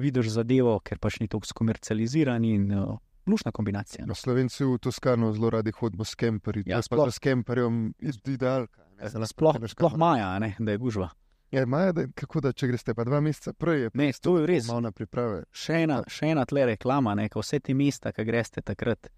[0.00, 4.06] vidiš zadevo, ker pač ni tako skomercializiran in uh, lušna kombinacija.
[4.08, 6.64] No, Slovenci v Toskano zelo radi hodimo s kemperji.
[6.70, 7.10] Ja, sploh.
[7.12, 8.86] s kemperjem idealka.
[8.96, 9.26] ne.
[9.26, 11.10] Sploh, sploh maja, ne, da je gužva.
[11.50, 14.46] Ja, Maja, da, kako da, če greste pa dva meseca prej, je Ne, to je
[14.46, 14.68] res.
[14.68, 15.42] malo na priprave.
[15.50, 19.10] Še ena, še ena tle reklama, ne, vse te mesta, ki greste takrat,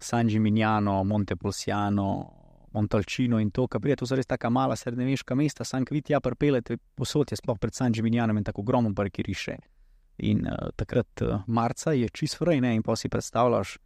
[0.00, 2.08] San Gimignano, Montepulciano,
[2.76, 6.12] Montalcino in to, kar pride, to so res taka mala srednjeveška mesta, sam ki vidite,
[6.12, 9.56] ja, prepelete posod je sploh pred San Gimignano in tako ogromno parkirišče.
[10.28, 13.78] In uh, takrat uh, marca je čist fraj, ne, in pa si predstavljaš,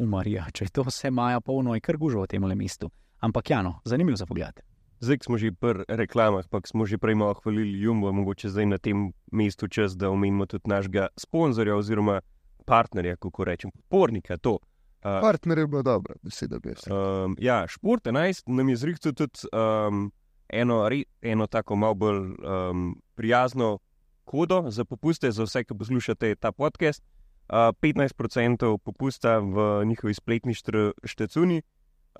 [0.00, 2.88] umarja, če je to vse maja polno, je kar gužvo v tem le mestu.
[3.20, 4.64] Ampak ja, no, zanimivo za pogled.
[5.02, 8.78] Zdaj smo že pri reklamah, pa smo že prej malo hvalili Jumbo, mogoče zdaj na
[8.78, 12.20] tem mestu čas, da omenimo tudi našega sponzorja oziroma
[12.66, 14.38] partnerja, kako rečem, podpornika.
[14.38, 14.62] To.
[15.02, 16.86] Uh, Partner je bila dobra, beseda bi jaz.
[16.86, 17.24] rekel.
[17.24, 20.12] Um, ja, Šport 11 nam je zrihtel tudi um,
[20.48, 23.78] eno, re, eno tako malo bolj um, prijazno
[24.24, 27.02] kodo za popuste, za vse, ki poslušate ta podcast.
[27.50, 31.62] Uh, 15% popusta v njihovi spletni štr, štecuni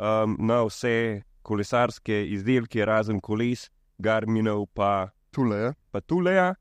[0.03, 5.73] um, na vse kolesarske izdelke, razen koles, Garminov pa, Tule je.
[5.91, 6.55] pa Tuleja.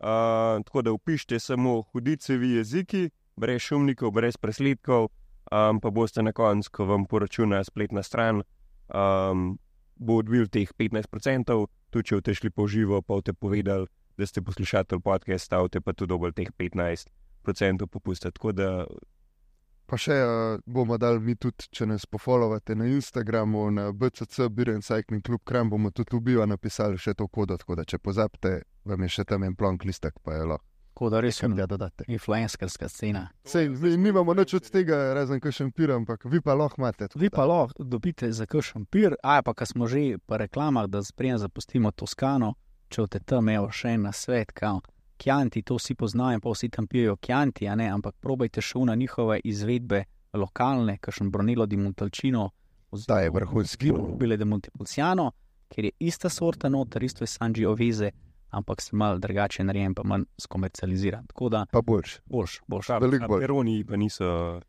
[0.00, 5.10] Uh, tako da upišite samo hudicevi jeziki, brez šumnikov, brez presledkov
[5.50, 8.42] um, pa boste na koncu, ko vam poračuna spletna stran,
[8.88, 9.58] um,
[9.96, 11.56] bo odbil teh 15%,
[11.90, 15.92] tudi če boste šli po živo, pa boste povedali, da ste poslušali podcast, stavite pa
[15.92, 18.30] tudi dobolj teh 15% popusta.
[18.30, 18.70] Tako da
[19.90, 24.84] Pa še uh, bomo dali mi tudi, če nas pofollowate na Instagramu, na BCC, Biren
[24.86, 28.52] Cycling Club, Kram bomo tudi bio napisali še to kodo, tako da če pozabite,
[28.86, 30.66] vam je še tam en plonk listek, pa je lahko.
[30.94, 32.04] Tako da res je ga dodate?
[32.06, 33.24] influencerska scena.
[33.44, 37.08] Sej, mi nimamo nič od tega, razen kakšen pir, ampak vi pa lahko imate.
[37.14, 37.36] Vi da.
[37.36, 41.42] pa lahko dobite za kakšen pir, a pa, ko smo že po reklamah, da sprejem
[41.42, 42.54] zapustimo Toskano,
[42.90, 44.82] če boste tam evo še en na svet, kao.
[45.20, 48.94] Kjanti, to vsi poznajo, pa vsi tam pijejo kjanti, a ne, ampak probajte še na
[48.94, 52.50] njihove izvedbe lokalne, kakšen Brunello di Montalcino,
[53.06, 53.92] Ta je vrhunski.
[54.18, 55.30] Bile de Montepulciano,
[55.68, 58.10] ker je ista sorta noter, isto je Sanji Oveze,
[58.50, 61.26] ampak se mal drugače narejen, pa manj skomercializiran.
[61.50, 62.18] Da Pa boljš.
[62.26, 62.88] boljš, boljš.
[63.00, 63.40] Veliko bolj.
[63.40, 64.60] Peroni pa niso.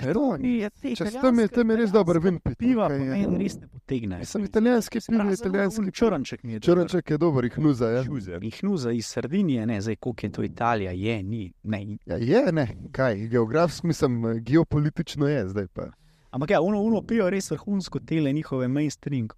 [0.00, 2.56] Peroni je Če tam je, tam je res dober vin piti.
[2.56, 3.10] Piva, kaj je.
[3.10, 4.20] meni res ne potegne.
[4.24, 6.60] Sem italijanski piv, italijanski črnček mi je.
[6.60, 7.90] Črnček je dober, jih nuza.
[7.90, 8.02] Ja.
[8.04, 8.44] Šuzer.
[8.44, 11.80] In hnuza iz Sardinije, ne, zdaj koliko je to Italija, je, ni, ne.
[12.06, 15.90] Ja, je, ne, kaj, geografsko, mislim, geopolitično je zdaj pa.
[16.30, 19.28] Ampak ja, uno, uno pijo res vrhunsko tele njihove mainstream,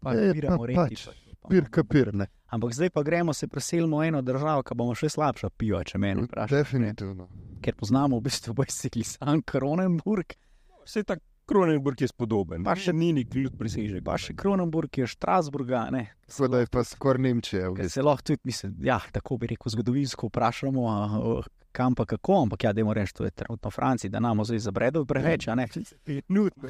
[0.00, 0.76] pa Je, piramo pa reti.
[0.76, 1.08] pač.
[1.50, 2.28] Pir, kapir, ne.
[2.52, 5.98] Ampak zdaj pa gremo se preselimo v eno državo, ki bomo še slabša piva, če
[5.98, 6.60] meni vprašate.
[6.62, 7.26] Definitivno.
[7.64, 10.36] Ker poznamo v bistvu bajsikli San Kronenburg,
[10.82, 11.16] Vse ta
[11.52, 14.00] Kronenburg je spodoben, Pa še- še ni neki ljud presežek.
[14.02, 16.08] pa še Kronenburg je Štrasburga, ne.
[16.26, 17.68] Tako da je pa skoraj Nemčija.
[17.68, 17.92] v Ker bistvu.
[17.92, 22.42] se lahko tudi, mislim, ja, tako bi rekel, zgodovinsko vprašamo, a, a, kam pa kako,
[22.42, 25.54] ampak ja, dajmo reči, to je trenutno v Franciji, da nam zdaj zabredo preveč, a
[25.54, 25.68] ne.
[26.28, 26.68] Nudno.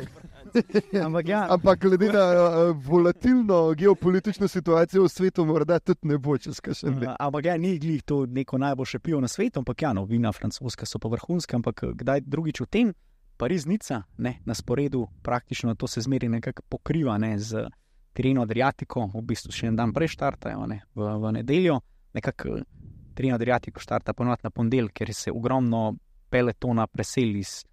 [1.07, 2.27] Ampak ja, Ampak glede na
[2.73, 7.09] volatilno geopolitično situacijo v svetu, morda tudi ne bo čez kakšen let.
[7.09, 10.31] Uh, ampak ja, ni glih to neko najboljše pivo na svetu, ampak ja, no, vina
[10.31, 12.95] francoska so pa vrhunska, ampak eh, kdaj drugič v tem,
[13.43, 17.67] Pariznica, ne, na sporedu, praktično to se zmeri nekako pokriva ne, z
[18.13, 21.81] Tireno Adriatico, v bistvu še en dan prej štartajo, ne, v, v nedeljo,
[22.15, 22.69] nekako eh,
[23.19, 25.97] Tireno Adriatico štarta ponovadi na ponedeljek, ker se ogromno
[26.31, 27.65] peletona preseli iz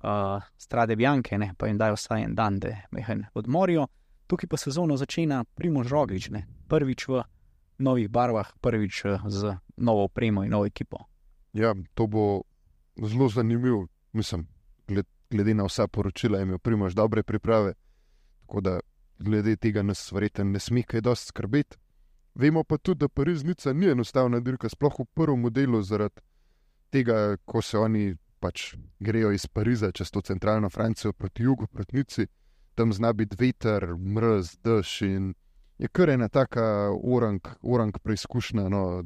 [0.00, 3.84] uh, Strade Bianche, ne, pa jim dajo vsaj en dan, da mehen odmorijo.
[4.32, 7.20] Tukaj pa sezono začenja Primož Roglič, ne, prvič v
[7.84, 11.04] novih barvah, prvič eh, z novo opremo in novo ekipo.
[11.52, 12.42] Ja, to bo
[12.96, 14.48] zelo zanimivo, mislim,
[14.88, 17.74] gled, glede na vsa poročila, imel Primož dobre priprave,
[18.40, 18.80] tako da
[19.18, 21.76] glede tega nas verjetno ne sme kaj dosti skrbeti.
[22.34, 26.20] Vemo pa tudi, da Pariznica ni enostavna dirka, sploh v prvem modelu, zaradi
[26.90, 31.96] tega, ko se oni pač grejo iz Pariza čez to centralno Francijo proti jugu, proti
[31.96, 32.26] Nici,
[32.74, 35.34] tam zna biti veter, mrz, dež in
[35.78, 38.68] je kar ena taka orang, orang preizkušnja.
[38.68, 39.04] No,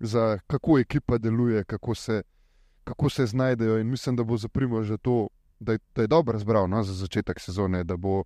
[0.00, 2.22] za kako ekipa deluje, kako se,
[2.84, 3.78] kako se znajdejo.
[3.78, 5.28] In mislim, da bo za Primož to,
[5.60, 8.24] da je, da je dobro zbral no, za začetek sezone, da bo,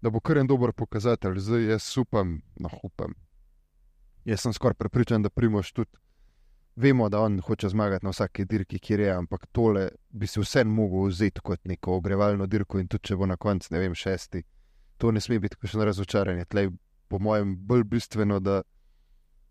[0.00, 1.38] da bo kar en dober pokazatelj.
[1.38, 3.14] Zdaj jaz upam, no upam.
[4.24, 5.90] Jaz sem skoraj prepričan, da Primož tudi.
[6.76, 10.70] Vemo, da on hoče zmagati na vsaki dirki, kjer je, ampak tole bi si vseeno
[10.70, 14.42] mogel vzeti kot neko ogrevalno dirko, in tudi če bo na koncu, ne vem, šesti,
[14.98, 16.44] to ne sme biti kakšno razočaranje.
[16.44, 16.70] Tlej,
[17.08, 18.62] po mojem, bolj bistveno, da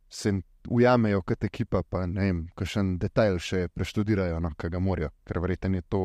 [0.10, 0.34] se
[0.70, 5.42] ujamejo kot ekipa, pa ne vem, kakšen detajl še preštudirajo, no, kaj ga morajo, ker
[5.44, 6.02] verjetno je to,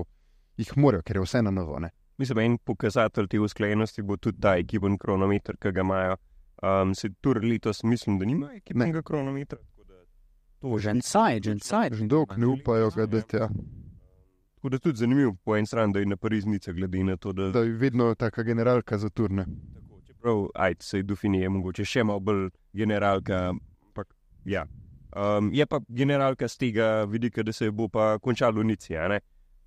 [0.57, 1.79] jih morajo, ker je vse na novo.
[1.79, 1.91] Ne?
[2.19, 6.17] Mislim, en pokazatelj te usklajenosti bo tudi ta ekipen kronometer, ki ga imajo.
[6.63, 9.59] Um, se tur letos mislim, da nima ekipnega kronometra.
[9.59, 9.95] tako da
[10.61, 11.91] to Žencaj, žencaj.
[11.93, 13.37] Že dolgo ne upajo ga dati.
[13.37, 13.49] Ja.
[14.55, 17.51] Tako da tudi zanimivo po eni strani, da je na Pariznice, glede na to, da,
[17.51, 19.47] Da je vedno taka generalka za turne.
[19.75, 23.55] tako, čeprav ajt, se Dufini je mogoče še malo bolj generalka.
[23.87, 24.67] Ampak, ja.
[25.17, 28.95] um, je pa generalka z tega vidika, da se bo pa končalo v Nici.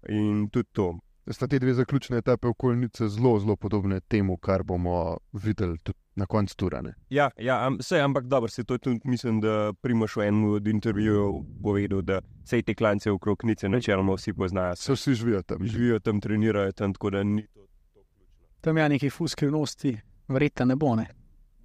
[0.10, 0.94] In tudi to.
[1.32, 6.26] Sta te dve zaključne etape okolice zelo, zelo podobne temu, kar bomo videli tudi na
[6.26, 6.94] koncu turane.
[7.10, 10.44] Ja, ja am, vse, ampak dobro, se to je tudi, mislim, da Primoš v enem
[10.54, 11.32] od intervjujev
[11.64, 14.76] povedal, da vse te klance okrog Nice načeloma vsi poznajo.
[14.76, 15.66] Se vsi živijo tam.
[15.66, 18.38] živijo tam, trenirajo tam, tako da ni to to ključno.
[18.62, 19.98] Tam je nekaj ful skrivnosti,
[20.28, 20.96] verjetno ne bo.
[20.96, 21.08] Ne?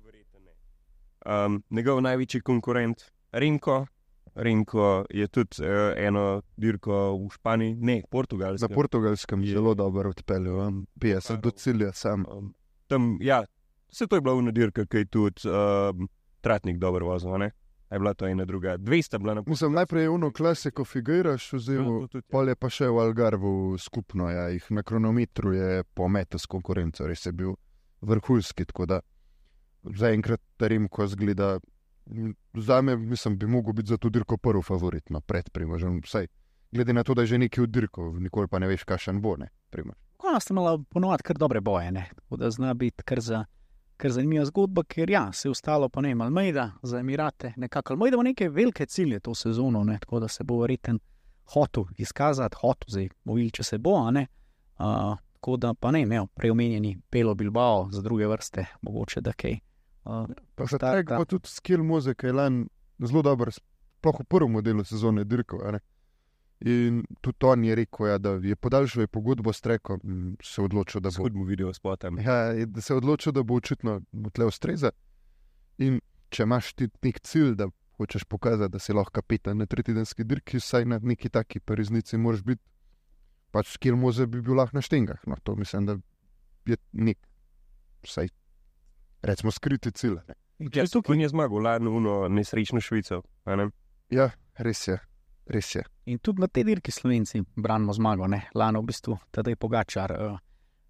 [0.05, 0.53] Verjetno ne.
[1.47, 3.87] Um, njegov največji konkurent, Renko.
[4.35, 8.03] Renko je tudi uh, eno dirko v Španiji, ne
[8.69, 9.43] Na Portugalskem.
[9.45, 12.25] Je- zelo dobro odpeljal, um, 50 do cilja sam.
[12.29, 12.55] Um,
[12.87, 13.45] tam, ja,
[13.91, 16.09] vse to je bila una dirka, ki je tudi um,
[16.41, 17.31] Tratnik dobro vozil.
[17.91, 21.37] Je bila to ena druga, 200 bila na Mislim, najprej je uno klasiko to
[22.09, 22.23] tudi, ja.
[22.31, 27.07] pol je pa še v Algarvu skupno, ja, jih na kronometru je pometel s konkurenco,
[27.07, 27.57] res je bil
[28.01, 29.01] vrhunski, tako da
[29.83, 31.59] zaenkrat Remko zgleda,
[32.55, 36.27] za me, mislim, bi mogel biti za to dirko prvi favorit, no, pred Primožem, vsaj
[36.73, 39.37] glede na to, da je že nekaj v dirko, nikoli pa ne veš, kakšen bo,
[39.37, 39.51] ne.
[40.17, 42.07] Konec sta imela ponovadi kar dobre boje, ne?
[42.15, 43.45] tako da zna biti kar, za,
[43.97, 47.93] kar zanimiva zgodba, ker ja, se je ostalo pa ne vem, Almeida za Emirate, nekako
[47.93, 49.99] Almeida ima neke velike cilje to sezono, ne?
[50.01, 51.01] tako da se bo verjeten
[51.55, 54.27] hotel izkazati, hotel zdaj, videli, če se bo, ne.
[54.79, 59.53] Uh, tako da pa ne, imel preomenjeni Pelo Bilbao za druge vrste, mogoče da kaj.
[59.53, 59.70] Uh,
[60.05, 60.93] Pa za Starta.
[60.93, 65.61] tega pa tudi skill muzike je lan zelo dober, sploh v prvem delu sezone dirkal.
[65.63, 65.81] a ne.
[66.61, 70.01] In tudi on je rekel, ja, da je podaljšal pogodbo s Trekom,
[70.43, 72.19] se odločil, da bo Skudmo video spotem.
[72.19, 74.91] Ja, je- da se je odločil, da bo očitno mu tle ustreza.
[75.79, 80.25] In če imaš ti nek cilj, da hočeš pokazati, da si lahko kapetan na tretjedenski
[80.25, 82.63] dirki, vsaj na neki taki pariznici, moraš biti,
[83.51, 85.27] pač skil moze bi bil lahko na štengah.
[85.27, 85.97] No, to mislim, da
[86.67, 87.19] je nek,
[88.03, 88.29] vsaj
[89.23, 90.19] recimo, skriti cilj.
[90.75, 93.23] Ja, tukaj je zmagal, lani uno nesrečno Švico.
[93.45, 93.71] a ne?
[94.11, 94.99] Ja, res je,
[95.47, 95.85] res je.
[96.07, 98.43] In tudi na tej dirki Slovenci branimo zmago, ne?
[98.55, 100.39] lano v bistvu tedaj Pogačar, uh,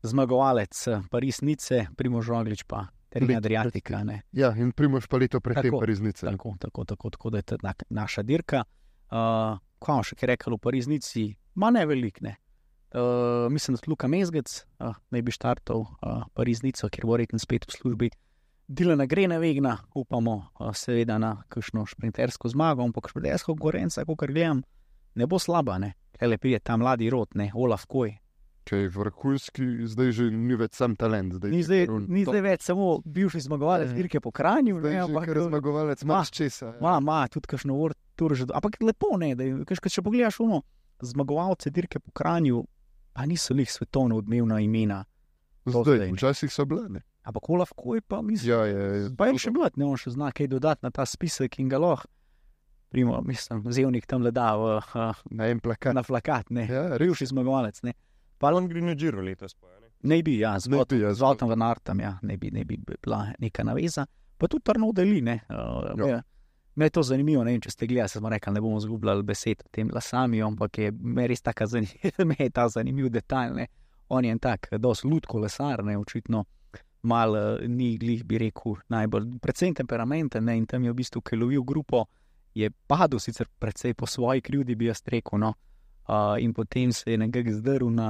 [0.03, 4.05] zmagovalec uh, Paris-Nice, Primož Roglič pa Adriatika.
[4.05, 4.23] Ne?
[4.33, 6.27] Ja, in primoš pa leto pred tem pariznice.
[6.27, 6.33] ne.
[6.33, 8.65] Tako, tako, tako, tako da je to na, naša dirka.
[9.11, 11.23] Uh, Kaj še kaj rekel v Pariznici,
[11.57, 12.21] ma ne velik.
[12.21, 12.35] Ne?
[12.91, 17.39] Uh, mislim, da tudi Luka Mezgec uh, naj bi štartal uh, Pariznico, ker bo reken
[17.39, 18.09] spet v službi.
[18.67, 24.27] Dilana gre na vegna, upamo, uh, seveda na kakšno šprintersko zmago, ampak šprinterska konkurenca, kot
[24.27, 24.65] gledam,
[25.15, 25.79] ne bo slaba.
[25.79, 25.93] Ne?
[26.21, 27.51] Lepi je ta mladi rod, ne?
[27.55, 28.17] Olaf Koj.
[28.67, 31.33] Če je vrhunski, zdaj že ni več sam talent.
[31.39, 33.97] Zdaj Ni je zdaj, kar on ni zdaj več samo bivši zmagovalec Ne.
[33.97, 36.67] dirke po Kranju, Zdaj ne, je ampak kar zmagovalec, Ma, imaš česa.
[36.67, 36.77] ja.
[36.83, 38.51] Ma, ma, tudi kakšno uro že.
[38.53, 40.61] Ampak lepo ne, da je, če pogledaš uno,
[41.01, 42.61] zmagovalce dirke po Kranju,
[43.13, 45.05] pa niso njih svetovno odmevna imena.
[45.67, 46.89] zdaj včasih so bile.
[46.89, 47.01] ne.
[47.23, 48.51] Ampak Olaf Koj pa mislim.
[48.51, 51.59] Ja, je, Pa je še mlad, ne on še zna kaj dodati na ta spisek
[51.59, 52.09] in ga lahko.
[52.91, 55.95] Primo, mislim, zevnik tam le da v, uh, na en plakat.
[55.95, 56.65] na plakat, ne.
[56.67, 57.13] Ja, res.
[57.13, 57.93] Bivši zmagovalec, ne.
[58.39, 59.55] Pa On gre na Giro letos.
[59.55, 59.93] Pa, ne?
[60.03, 63.63] Ne bi, ja, z ja, Valtom Van Artem, ja, ne bi, ne bi bila neka
[63.63, 64.07] naveza.
[64.39, 65.41] Pa tudi Trnov deli, ne.
[65.51, 66.07] Uh, Ja.
[66.09, 66.23] ja.
[66.81, 69.25] Me je to zanimivo, ne vem, če ste gledali, se smo rekli, ne bomo zgubljali
[69.29, 73.67] besed tem lasami, ampak je me res tako zanimiv, me je ta zanimiv detajl, ne.
[74.09, 76.41] On je en tak, dosti lutko lesar, ne, očitno
[77.13, 81.21] mal uh, ni glih, bi rekel, najbolj, predvsem temperamenten, ne, in tam je v bistvu,
[81.21, 82.07] ki je lovil grupo,
[82.57, 85.53] je padel sicer predvsej po svoji krivdi, bi jaz rekel, no,
[86.09, 88.09] uh, in potem se je nekako zdrl na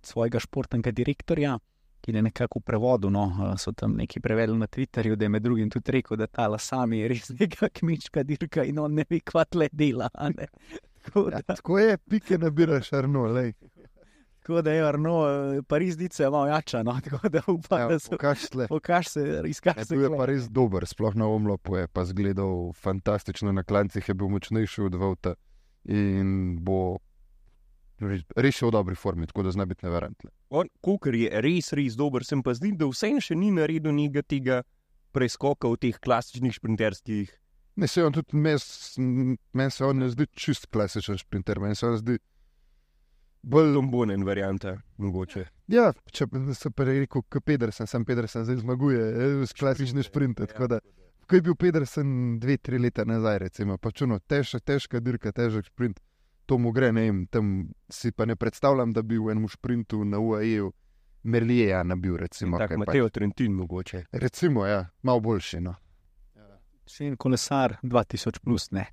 [0.00, 1.58] svojega športnega direktorja,
[2.06, 5.28] ki je nekako v prevodu, no, eh, so tam neki prevedli na Twitterju, da je
[5.28, 9.04] med drugim tudi rekel, da ta lasami je res neka kmička dirka in on ne
[9.04, 10.08] ve, kva tle dela.
[11.04, 13.52] Tako Ja, da, tako je, pike nabiraš, arno, lej.
[14.40, 17.98] tako da je Arno, eh, Parizdice je malo jača, no, tako da upam, Ja, da
[17.98, 18.66] se pokaž tle.
[18.68, 19.20] pokaž se,
[19.64, 19.94] Ja, se.
[19.94, 20.16] bil je kle.
[20.16, 24.82] pa res dober, sploh na omlopu je pa zgledal fantastično, na klancih je bil močnejši
[24.82, 25.34] od Vauta
[25.84, 26.98] in bo
[28.00, 30.30] res še v dobri formi, tako da zna biti neverantno.
[30.50, 34.22] On, Kukar je res, res dober, sem pa zdi, da vseeno še ni naredil njega
[34.22, 34.62] tega
[35.16, 37.32] preskoka v teh klasičnih šprinterskih.
[37.76, 41.86] Ne, se on tudi, meni men se on ne zdi čist klasičen sprinter, meni se
[41.86, 42.16] on zdi
[43.46, 45.44] bolj Lombonen varianta, mogoče.
[45.72, 46.26] Ja, če
[46.56, 49.02] se pa rekel, kot Pedersen, sam Pedersen zdaj zmaguje,
[49.46, 50.48] z klasične sprinte.
[50.50, 50.80] Tako da,
[51.28, 55.68] ko je bil Pedersen dve, tri leta nazaj, recimo, pač ono, težka, težka dirka, težek
[55.68, 56.00] sprint,
[56.46, 57.52] to mu gre, ne vem, tam
[57.88, 60.72] si pa ne predstavljam, da bi v enem sprintu na UAE-ju
[61.24, 62.58] Merlija nabil, recimo.
[62.58, 64.04] Tako kaj pač- Mateo Trentin mogoče.
[64.12, 65.60] Recimo, ja, malo boljši.
[65.60, 65.74] No.
[66.86, 68.86] Še en kolesar 2000 plus, ne.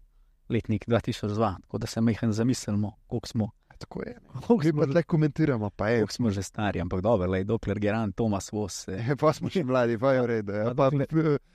[0.49, 4.13] Letnik 2002, tako da se mehen zamislimo, koliko smo Tako je.
[4.63, 6.05] Smo, pa že, komentiramo, pa je.
[6.07, 8.87] smo že stari, ampak dobro, lej, dokler Geran Tomas Vos.
[8.87, 10.51] eh, E, Pa smo še mladi, pa je v redu.
[10.53, 10.73] Ja.
[10.73, 11.05] Pa p-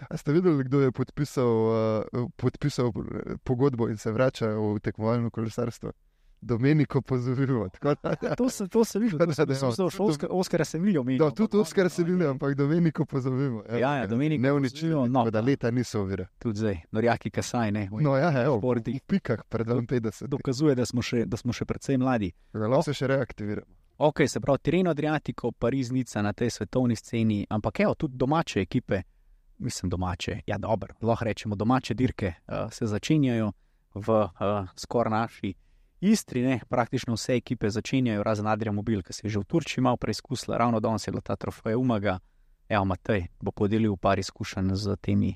[0.01, 1.51] a ste videli, kdo je podpisal,
[2.07, 5.93] uh, podpisal eh, pogodbo in se vrača v tekmovalno kolesarstvo?
[6.41, 7.69] Domeniko pozorimo.
[8.37, 9.61] To se, to se vidi, Da, se ja, vidi.
[9.79, 11.19] tudi- Oskar, se mi.
[11.19, 13.63] Da, tudi Oskar se vili, ampak Domeniko pozorimo.
[13.71, 15.07] Ja, ja, Domenico ne uničili, no.
[15.07, 15.31] no.
[15.31, 16.27] da leta niso ovire.
[16.39, 17.89] Tudi zdaj, Norjaki Kasaj, ne.
[17.93, 18.97] No, ja, evo, športih.
[18.97, 20.27] v pikah pred 52.
[20.29, 22.33] Dokazuje, da smo še, da smo še precej mladi.
[22.53, 23.67] Lahko se še reaktiviramo.
[23.99, 28.61] Ok, se pravi, Tireno, Adriatico, Pariz, Nica na tej svetovni sceni, ampak evo, tudi domače
[28.61, 29.03] ekipe,
[29.59, 33.53] mislim domače, ja, dobro, lahko rečemo domače dirke, uh, se začenjajo
[33.95, 34.31] v uh,
[34.77, 35.55] skoraj naši
[36.01, 39.83] Istri, ne, praktično vse ekipe začenjajo, razen Adrija Mobil, ki se je že v Turčiji
[39.83, 42.19] malo preizkusila, ravno danes je bila ta trofeja Umaga,
[42.69, 45.35] evo, Matej bo podelil par izkušenj z temi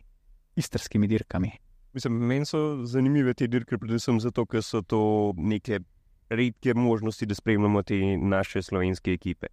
[0.57, 1.51] istrskimi dirkami.
[1.93, 5.81] Mislim, meni so zanimive te dirke, predvsem zato, ker so to neke
[6.31, 9.47] redke možnosti, da spremljamo te naše slovenske ekipe.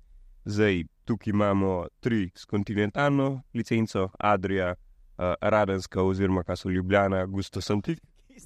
[0.46, 7.62] Zdaj, tukaj imamo tri s kontinentalno licenco, Adrija, uh, Radenska, oziroma kaj so Ljubljana, Gusto
[7.62, 7.98] Santi.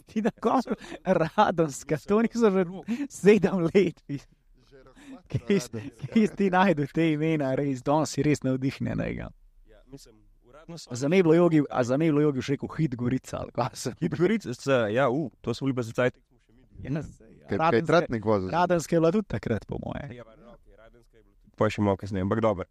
[0.03, 2.63] Ti na koncu, Radomska, to niso že
[3.09, 4.01] sedem let.
[6.05, 8.99] Kje ti najdu te imena, res, danes si res navdihnjen.
[8.99, 9.29] Ja,
[9.87, 10.15] mislim.
[10.91, 13.37] Za me je bilo jogi, a za me je bilo jogi še rekel hit Gorica.
[13.37, 14.49] ali kaj se- Hidgorice,
[14.89, 16.15] ja, uh, to so bili za cajt.
[17.49, 18.49] Kaj Radenske- tratnik vozil.
[18.49, 20.15] Radenska je bila tudi takrat, po moje.
[20.15, 20.23] Ja,
[21.55, 22.65] Pa še malo kasneje, ampak dobro.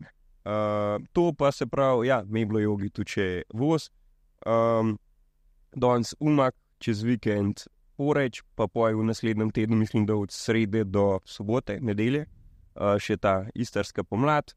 [0.44, 3.90] Uh, to pa se pravi, ja, me je bilo jogi tudi če voz.
[4.42, 4.98] Um,
[5.72, 7.66] danes umak, čez vikend
[7.96, 12.26] poreč, pa poj v naslednjem tednu, mislim, da od srede do sobote, nedelje,
[12.74, 14.54] uh, še ta istarska pomlad.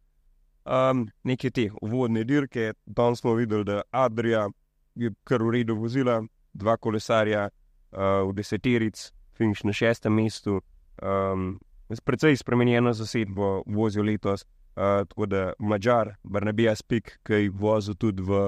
[0.65, 4.47] Um, neke te uvodne dirke, danes smo videli, da Adrija
[4.95, 6.23] je kar v redu vozila,
[6.53, 10.61] dva kolesarja uh, v deseteric, finiš na šestem mestu.
[11.03, 11.59] Um,
[11.91, 14.41] s precej spremenjeno zasedbo vozijo letos,
[14.73, 18.47] uh, tako da Mačar, Barnabija Spik, ki je vozil tudi v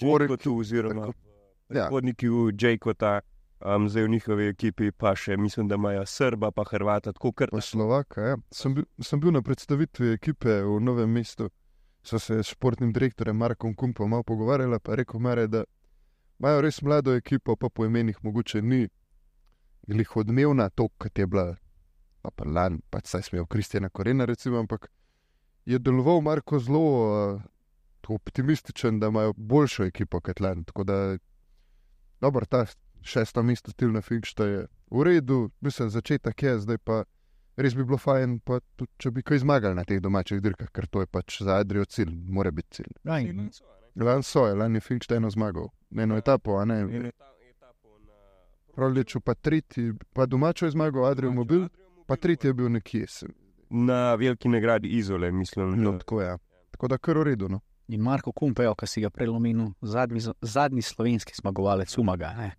[0.00, 1.29] Džekotu, oziroma tako.
[1.70, 1.86] Ja.
[1.86, 3.20] predhodniki v Džekota,
[3.60, 7.50] um, zdaj v njihovi ekipi pa še mislim, da imajo Srba, pa Hrvata, tako kar
[7.60, 8.36] Slovaka, ja.
[8.50, 11.50] sem, bil, sem bil na predstavitvi ekipe v Novem mestu.
[12.02, 15.64] So se s športnim direktorjem Markom Kumpom malo pogovarjali, pa rekel, Mare, da
[16.40, 18.88] imajo res mlado ekipo, pa po imenih mogoče ni
[19.86, 21.56] glih odmevna, to, kot je bila,
[22.22, 24.88] pa pa lan, pač saj smejo Kristjana Korena, recimo, ampak
[25.68, 27.42] je deloval Marko zelo uh,
[28.08, 30.64] optimističen, da imajo boljšo ekipo kot lan.
[30.64, 30.96] Tako da,
[32.20, 32.66] dobro, ta
[33.02, 37.02] šesto mesto Tilna Finkšta je v redu, mislim, začetek je, zdaj pa
[37.56, 40.88] res bi bilo fajn, pa tudi, če bi kaj zmagali na teh domačih dirkah, ker
[40.88, 42.94] to je pač za Adrijo cilj, mora biti cilj.
[43.04, 43.26] Aj,
[44.00, 45.66] Lan so je, lani je Finkšta eno zmagal,
[45.98, 47.10] eno etapo, a ne.
[48.74, 51.66] Proliču pa tretji, pa domačo je zmagal Adrijo Mobil,
[52.06, 53.06] pa tretji je bil nekje.
[53.70, 55.74] Na veliki nagradi Izole, mislim.
[55.82, 56.36] No, tako je.
[56.70, 57.48] Tako da kar v redu.
[57.48, 57.60] No.
[57.90, 62.50] In Marko Kumpejo, ki si ga prelomenil, zadnji, zadnji slovenski zmagovalec Umaga, ne?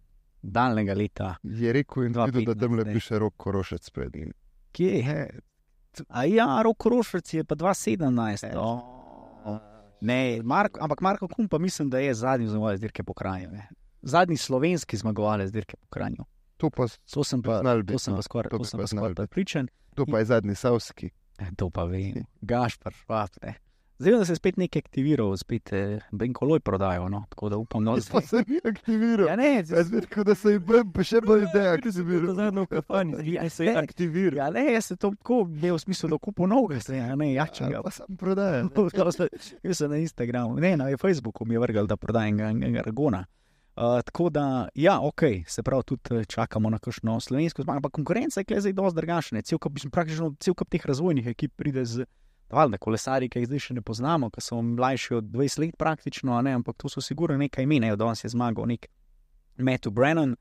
[0.41, 1.35] daljnega leta.
[1.43, 4.33] Je rekel in videl, da 2015, tam le piše rok korošec pred njim.
[4.71, 5.39] Kje je?
[6.07, 8.55] A ja, rok Rošvrc je pa 2017.
[8.57, 9.59] Oh.
[10.01, 13.51] Ne, Marko, ampak Marko Kumpa mislim, da je zadnji zmagovalec dirke po kraju.
[13.51, 13.67] Ne?
[14.01, 16.25] Zadnji slovenski zmagovalec dirke po kraju.
[16.57, 18.17] To pa, To sem pa, to sem no.
[18.17, 19.15] pa skoraj znal skoraj biti.
[19.15, 19.67] prepričan.
[19.95, 21.09] to pa je zadnji Savski.
[21.55, 23.29] To pa vem, Gašpar, švab.
[23.41, 23.55] Ne.
[24.01, 27.09] Zdaj, da se je spet nekaj aktiviral, spet eh, Benkoloj prodajo.
[27.09, 27.23] No?
[27.29, 29.27] Tako da upam, da Pa se ni aktiviral.
[29.27, 32.33] Ja, ne, Jaz bi rekel, da se je bil, pa še bolj deaktiviral.
[32.35, 34.37] zadnjo kampanjo, Ja, se je aktiviral.
[34.37, 37.33] Ja, ne, jaz se to tako, ne v smislu, da kupo novega, se ja, ne,
[37.33, 37.75] jačega.
[37.75, 38.63] Ali Pa sam prodaja.
[39.63, 43.25] Jaz sem na Instagramu, ne na Facebooku mi je vrgal, da prodajam ga- ga- Argona.
[43.73, 44.43] Uh, tako da,
[44.75, 48.73] ja, ok, se pravi, tudi eh, čakamo na kakšno slovensko zmago, ampak konkurenca je zdaj
[48.73, 49.41] dosti drugačna.
[49.41, 49.57] Cel
[50.53, 52.03] kup teh razvojnih ekip pride z,
[52.53, 56.37] valjda, kolesari, ki jih zdaj še ne poznamo, ki so mlajši od 20 let praktično,
[56.41, 58.87] ne, ampak to so sigurno nekaj imena, evo, danes je zmagal nek
[59.57, 60.35] Matthew Brennan,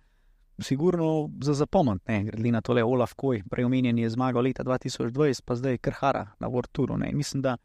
[0.60, 5.44] sigurno za zapomniti, ne, glede na tole Olaf Koj, prej omenjen je zmagal leta 2020,
[5.44, 6.48] pa zdaj Krhara na
[7.08, 7.56] in mislim, da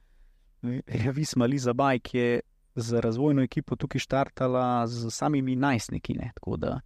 [0.87, 2.39] je Visma Liza Bajk je
[2.75, 6.13] z razvojno ekipo tukaj štartala z samimi najstniki.
[6.13, 6.31] Ne?
[6.35, 6.79] Tako da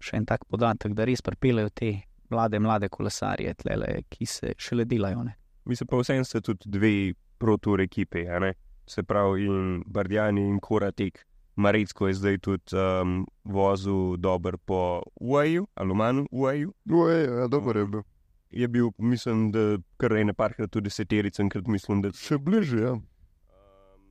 [0.00, 1.92] še en tak podatek, da res pripeljejo te
[2.30, 5.24] mlade, mlade kolesarje, tlele, ki se šele delajo.
[5.26, 5.34] Ne?
[5.68, 6.94] Mislim pa vsem sta tudi dve
[7.38, 8.54] protur ekipe, a ne?
[8.88, 11.26] se pravi in Bardjani in Koratek.
[11.56, 16.66] Marecko je zdaj tudi um, vozil dober po UAE, Alumanu UAE.
[16.84, 18.02] No, ja, dobro je bil.
[18.50, 22.92] Je bil, mislim, da kar ene parkrat tudi deseterica, krat mislim, da Še bližje, ja.
[22.94, 24.06] Um,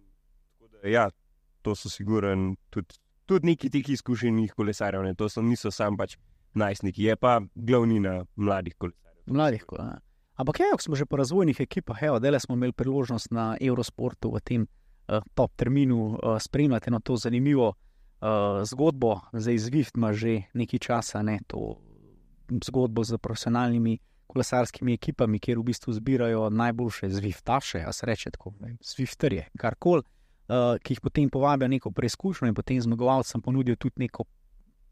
[0.60, 1.08] da, ja,
[1.66, 5.16] to so siguren tudi, tudi neki tih izkušenih kolesarjev, ne?
[5.16, 6.20] to so, niso sam pač
[6.54, 9.24] najstniki, je pa glavnina mladih kolesarjev.
[9.26, 9.66] Mladih.
[9.66, 9.96] ko, a.
[10.38, 14.30] Ampak, ja, ko smo že po razvojnih ekipah, evo, dele smo imeli priložnost na Eurosportu
[14.30, 19.20] v tem uh, top terminu uh, spremljati eno to zanimivo uh, zgodbo.
[19.34, 21.82] Zdaj Zwift ima že nekaj časa, ne to
[22.64, 28.54] zgodbo z profesionalnimi kolesarskimi ekipami, kjer v bistvu zbirajo najboljše Zwiftaše, a se reče tako,
[28.60, 34.06] ne, Zwifterje, karkoli, uh, ki jih potem povabijo neko preizkušnjo in potem zmagovalcem ponudijo tudi
[34.06, 34.24] neko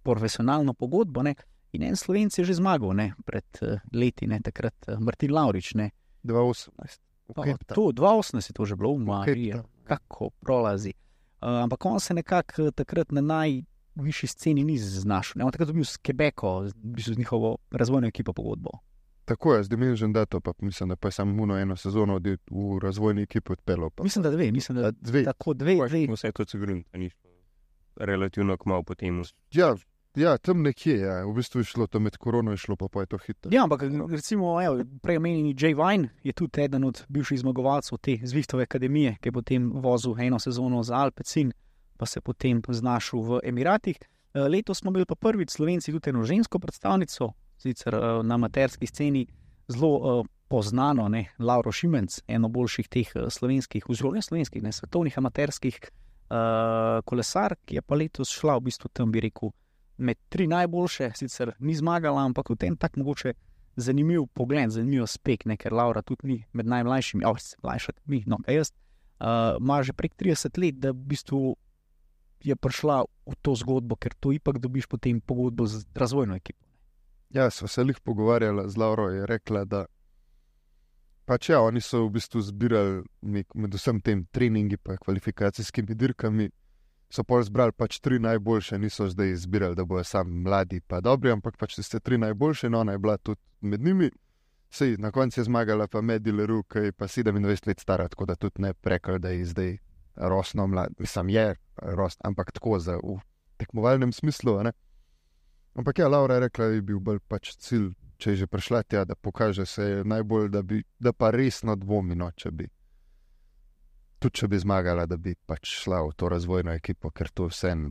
[0.04, 1.22] profesionalno pogodbo.
[1.22, 1.36] Ne.
[1.76, 5.74] In en slovenc je že zmagal ne, pred uh, leti, ne, takrat uh, Martin Laurič.
[5.74, 5.92] Ne.
[6.24, 7.00] 2018.
[7.28, 7.76] Pa, Cape Town.
[7.76, 9.66] to, 2018 je to že bilo Mariji, Town.
[9.84, 10.94] kako prolazi.
[11.42, 15.34] Uh, ampak on se nekako eh, takrat na najvišji sceni ni znašel.
[15.36, 15.46] Ne.
[15.46, 18.70] On takrat je bil s Quebecom, v bistvu z njihovo razvojno ekipo pogodbo.
[19.26, 21.76] Tako je, zdaj mi že da to, pa mislim, da pa je samo muno eno
[21.76, 23.90] sezono v razvojni ekipi odpeljal.
[23.90, 25.24] pa- Mislim, da dve, mislim, da A, Dve.
[25.24, 26.08] tako dve, dve.
[26.08, 27.10] Vse to se grunta, ni.
[27.96, 29.24] Relativno kmalo potem.
[29.52, 29.76] Ja,
[30.16, 31.26] ja, tam nekje je, ja.
[31.26, 33.52] v bistvu je šlo, to med korono je šlo, pa, pa je to hitro.
[33.54, 38.18] Ja, ampak recimo, evo, prej omenjeni Jay Vine je tudi eden od bivših zmagovalcev te
[38.24, 41.54] Zviftove akademije, ki je potem vozil eno sezono za Alpecin,
[41.98, 43.98] pa se potem znašel v Emiratih.
[44.00, 48.88] Eh, Letos smo bili pa prvič Slovenci tudi eno žensko predstavnico, sicer eh, na amaterski
[48.88, 49.28] sceni
[49.68, 55.18] zelo eh, poznano, ne, Lauro Šimenc, eno boljših teh eh, slovenskih, oziroma slovenskih, ne svetovnih
[55.18, 55.80] amaterskih
[56.30, 59.52] uh, kolesar, ki je pa letos šla v bistvu tam, bi rekel,
[59.98, 63.34] med tri najboljše, sicer ni zmagala, ampak v tem tak mogoče
[63.76, 68.02] zanimiv pogled, zanimiv aspekt, ne, ker Laura tudi ni med najmlajšimi, ali oh, mlajša kot
[68.12, 68.72] mi, no, kaj jaz.
[69.16, 71.56] Uh, ima že prek 30 let, da v bistvu
[72.44, 76.62] je prišla v to zgodbo, ker to ipak dobiš potem pogodbo z razvojno ekipo.
[77.34, 79.86] Ja, sva se jih pogovarjala z Lauro, je rekla, da
[81.26, 86.50] pač ja, oni so v bistvu zbirali med vsem tem treningi in kvalifikacijskimi dirkami.
[87.10, 91.32] So pol zbrali pač tri najboljše, niso zdaj izbirali, da bojo sami mladi pa dobri,
[91.32, 94.10] ampak pač tiste tri najboljše, in ona je bila tudi med njimi.
[94.70, 98.36] Sej, na koncu je zmagala pa Medileru, ki je pa 27 let stara, tako da
[98.36, 99.78] tudi ne prekal, da je zdaj
[100.16, 103.20] rosno mlad, mislim, je rost, ampak tako za v
[103.58, 104.64] tekmovalnem smislu.
[104.64, 104.72] ne.
[105.76, 108.84] Ampak ja, Laura je rekla, da je bil bolj pač cilj, če je že prišla
[108.84, 112.68] tja, da pokaže se najbolj, da, bi, da pa resno dvomi, no, če bi.
[114.26, 117.70] Tudi če bi zmagala, da bi pač šla v to razvojno ekipo, ker to vse
[117.70, 117.84] en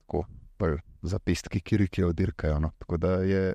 [0.00, 0.22] tako
[0.56, 2.56] bolj zapistki, ki odirkajo.
[2.64, 2.70] No.
[2.80, 3.52] Tako da je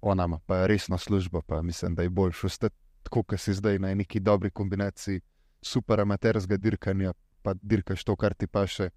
[0.00, 3.92] ona pa resno službo, pa mislim, da je boljš ostati tako, kot si zdaj na
[3.94, 5.20] neki dobri kombinaciji
[5.60, 8.88] super amaterskega dirkanja, pa dirkaš to, kar ti paše.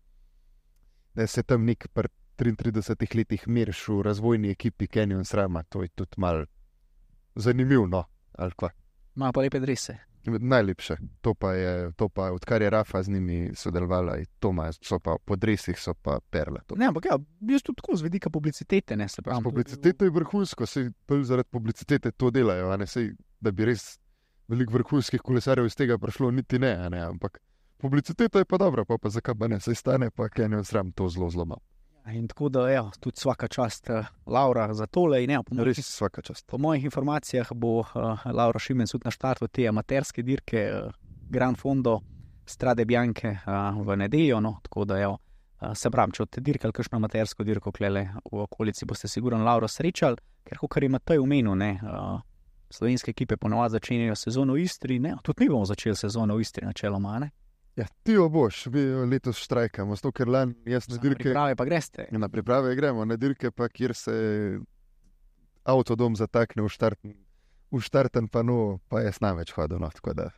[1.14, 2.08] Da se tam nek pri
[2.40, 6.46] 33 letih meriš v razvojni ekipi Canyon Srama, to je tudi mal
[7.36, 8.72] zanimivo, no, ali kva.
[9.16, 10.07] Ima pa lepe drese.
[10.28, 15.00] Najlepše, to pa je, to pa odkar je Rafa z njimi sodelovala, to ima, so
[15.00, 16.60] pa po dresih, so pa perle.
[16.68, 16.76] To.
[16.76, 19.44] Ne, ampak ja, v bistvu tako z vidika publicitete, ne se pravi.
[19.44, 20.90] Publiciteta je vrhunsko, se
[21.22, 23.98] zaradi publicitete to delajo, ne sej, da bi res
[24.48, 27.40] veliko vrhunskih kolesarjev iz tega prišlo, niti ne, ne ampak
[27.78, 31.10] publiciteta je pa dobra, pa, pa zakaj pa ne, sej stane pa Canyon Sram to
[31.10, 31.62] zelo malo.
[32.08, 35.24] In tako da, ja, tudi vsaka čast uh, Laura za tole.
[35.24, 36.46] In, ja, po, mojih, Res vsaka čast.
[36.48, 40.92] po mojih informacijah bo uh, Laura Šimenc tudi na štartu te amaterske dirke uh,
[41.30, 42.00] Grand Fondo
[42.46, 44.40] Strade Bianche uh, v nedeljo.
[44.40, 48.40] No, tako da, ja, uh, se pravi, če boste dirkali kakšno amatersko dirko klele v
[48.46, 51.74] okolici, boste sigurno Lauro srečali, ker kot je Matej omenil, ne.
[51.84, 52.22] Uh,
[52.70, 56.66] Slovenske ekipe ponovadi začenjajo sezono v Istri, ne, tudi mi bomo začeli sezono v Istri,
[56.66, 57.20] načeloma.
[57.20, 57.30] Ne?
[57.78, 61.24] Ja, ti jo boš, mi letos štrajkamo, zato ker lani jaz na Na dirke.
[61.24, 62.08] priprave pa greste.
[62.12, 64.14] Na priprave gremo, na dirke pa, kjer se
[65.64, 67.14] avtodom zatakne v štarten,
[67.70, 69.78] v štarten pano, pa jaz največ hodil.
[69.78, 70.30] No, tako da.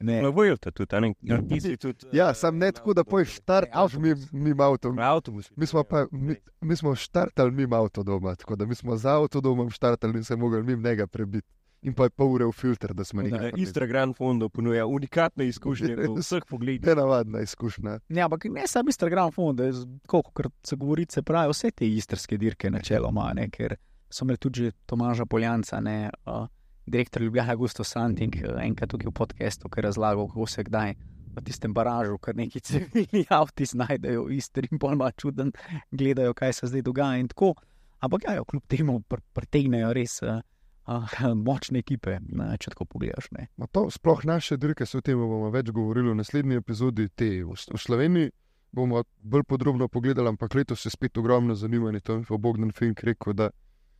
[0.00, 1.12] Ne, Na Vojlta tudi, a ne?
[1.48, 2.06] Ti si tudi.
[2.12, 4.98] ja, sam ne tako, da pojš štartaš mimo mim avtom.
[4.98, 5.50] Avtobus.
[5.56, 9.70] Mi smo, pa, mi, mi smo štartali mimo avtodoma, tako da mi smo za avtodomom
[9.70, 11.48] štartali in se mogli mimo njega prebiti.
[11.82, 13.52] In pa je pol ure v filter, da smo nekaj.
[13.56, 16.86] Istra Grand Fondo ponuja unikatne izkušnje v vseh pogledih.
[16.86, 17.98] Nenavadna izkušnja.
[18.08, 19.60] Ja, ampak ne samo Instagram fond,
[20.06, 23.76] kot se govori, se pravi, vse te istrske dirke načeloma, ne, ker
[24.10, 26.48] so imeli tudi Tomaža Poljanca, ne, uh,
[26.86, 30.94] direktor Ljubljana Gusto Santing, uh, enkrat tukaj v podkastu, ki je razlagal, kako se kdaj
[31.36, 35.52] v tistem baražu, kar neki civilni avti znajdejo v Istri in pojma čuden,
[35.90, 37.54] gledajo, kaj se zdaj dogaja in tako.
[38.00, 40.40] Ampak ja, kljub temu pr pritegnejo res uh,
[40.88, 41.14] uh,
[41.46, 43.30] močne ekipe, ne, če tako pogledaš.
[43.36, 43.48] Ne.
[43.60, 47.08] Ma to, sploh naše dirke, se o tem bomo več govorili v naslednji epizodi.
[47.08, 48.32] Te, v, v Sloveniji
[48.72, 52.00] bomo bolj podrobno pogledali, ampak letos je spet ogromno zanimanje.
[52.08, 53.50] To je Bogdan Fink rekel, da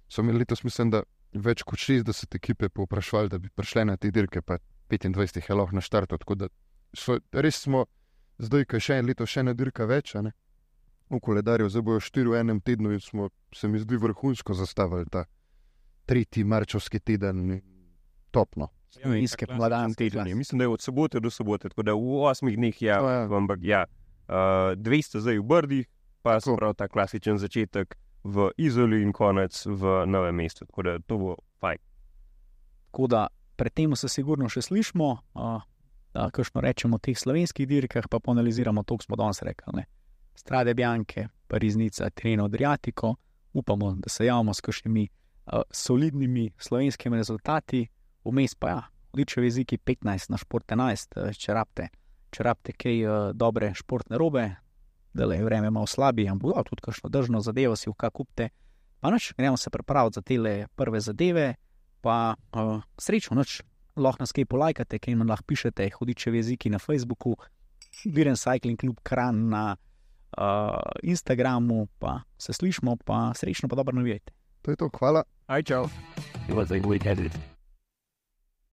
[0.09, 4.11] so imeli letos, mislim, da več kot 60 ekipe povprašvali, da bi prišle na te
[4.11, 4.59] dirke, pa
[4.91, 6.19] 25 jih je lahko na štartu.
[6.19, 6.49] Tako da
[6.97, 7.85] so, res smo
[8.39, 10.15] zdaj, ki je še en leto, še ena dirka več.
[11.09, 15.09] V koledarju zdaj bojo štiri v enem tednu in smo, se mi zdi, vrhunsko zastavili
[15.09, 15.25] ta,
[16.09, 17.61] tretji marčovski teden,
[18.31, 18.69] topno.
[18.91, 20.35] Slovenske mladan tedne.
[20.35, 23.37] Mislim, da je od sobote do sobote, tako da v osmih dneh, ja, je.
[23.37, 23.85] ampak ja,
[24.29, 24.35] uh,
[24.77, 25.85] 200 zdaj v Brdi,
[26.23, 26.57] pa se Tako.
[26.57, 30.65] pravi ta klasičen začetek v Izoli in konec v novem mestu.
[30.67, 31.79] Tako da to bo fajn.
[32.89, 35.61] Tako da predtem se sigurno še slišimo, uh,
[36.15, 39.77] da kakšno rečemo o teh slovenskih dirkah, pa poanaliziramo to, kar smo danes rekli.
[39.77, 39.85] Ne.
[40.35, 43.15] Strade Bjanke, Pariznica, Treno Adriatico,
[43.53, 45.09] upamo, da se javimo s kakšnimi
[45.71, 47.87] solidnimi slovenskimi rezultati,
[48.25, 48.83] vmes pa ja,
[49.13, 51.89] odlične jeziki 15 na šport 11, uh, če rabite,
[52.35, 54.49] če rabite kaj uh, dobre športne robe,
[55.17, 58.51] da le vreme malo slabi, ampak ja, tudi kakšno držno zadevo si v kak kupte.
[59.01, 60.37] Pa noč, gremo se pripraviti za te
[60.77, 61.55] prve zadeve,
[62.03, 63.63] pa uh, srečno noč.
[63.99, 67.35] Lahko nas kaj polajkate, kaj nam lahko pišete, hudiče jeziki na Facebooku,
[68.07, 69.75] Biren Cycling Club Kran na
[70.39, 74.38] uh, Instagramu, pa se slišmo, pa srečno, pa dobro navijajte.
[74.69, 75.25] To je to, hvala.
[75.49, 75.89] Aj, čau.
[76.45, 77.33] It was a good edit.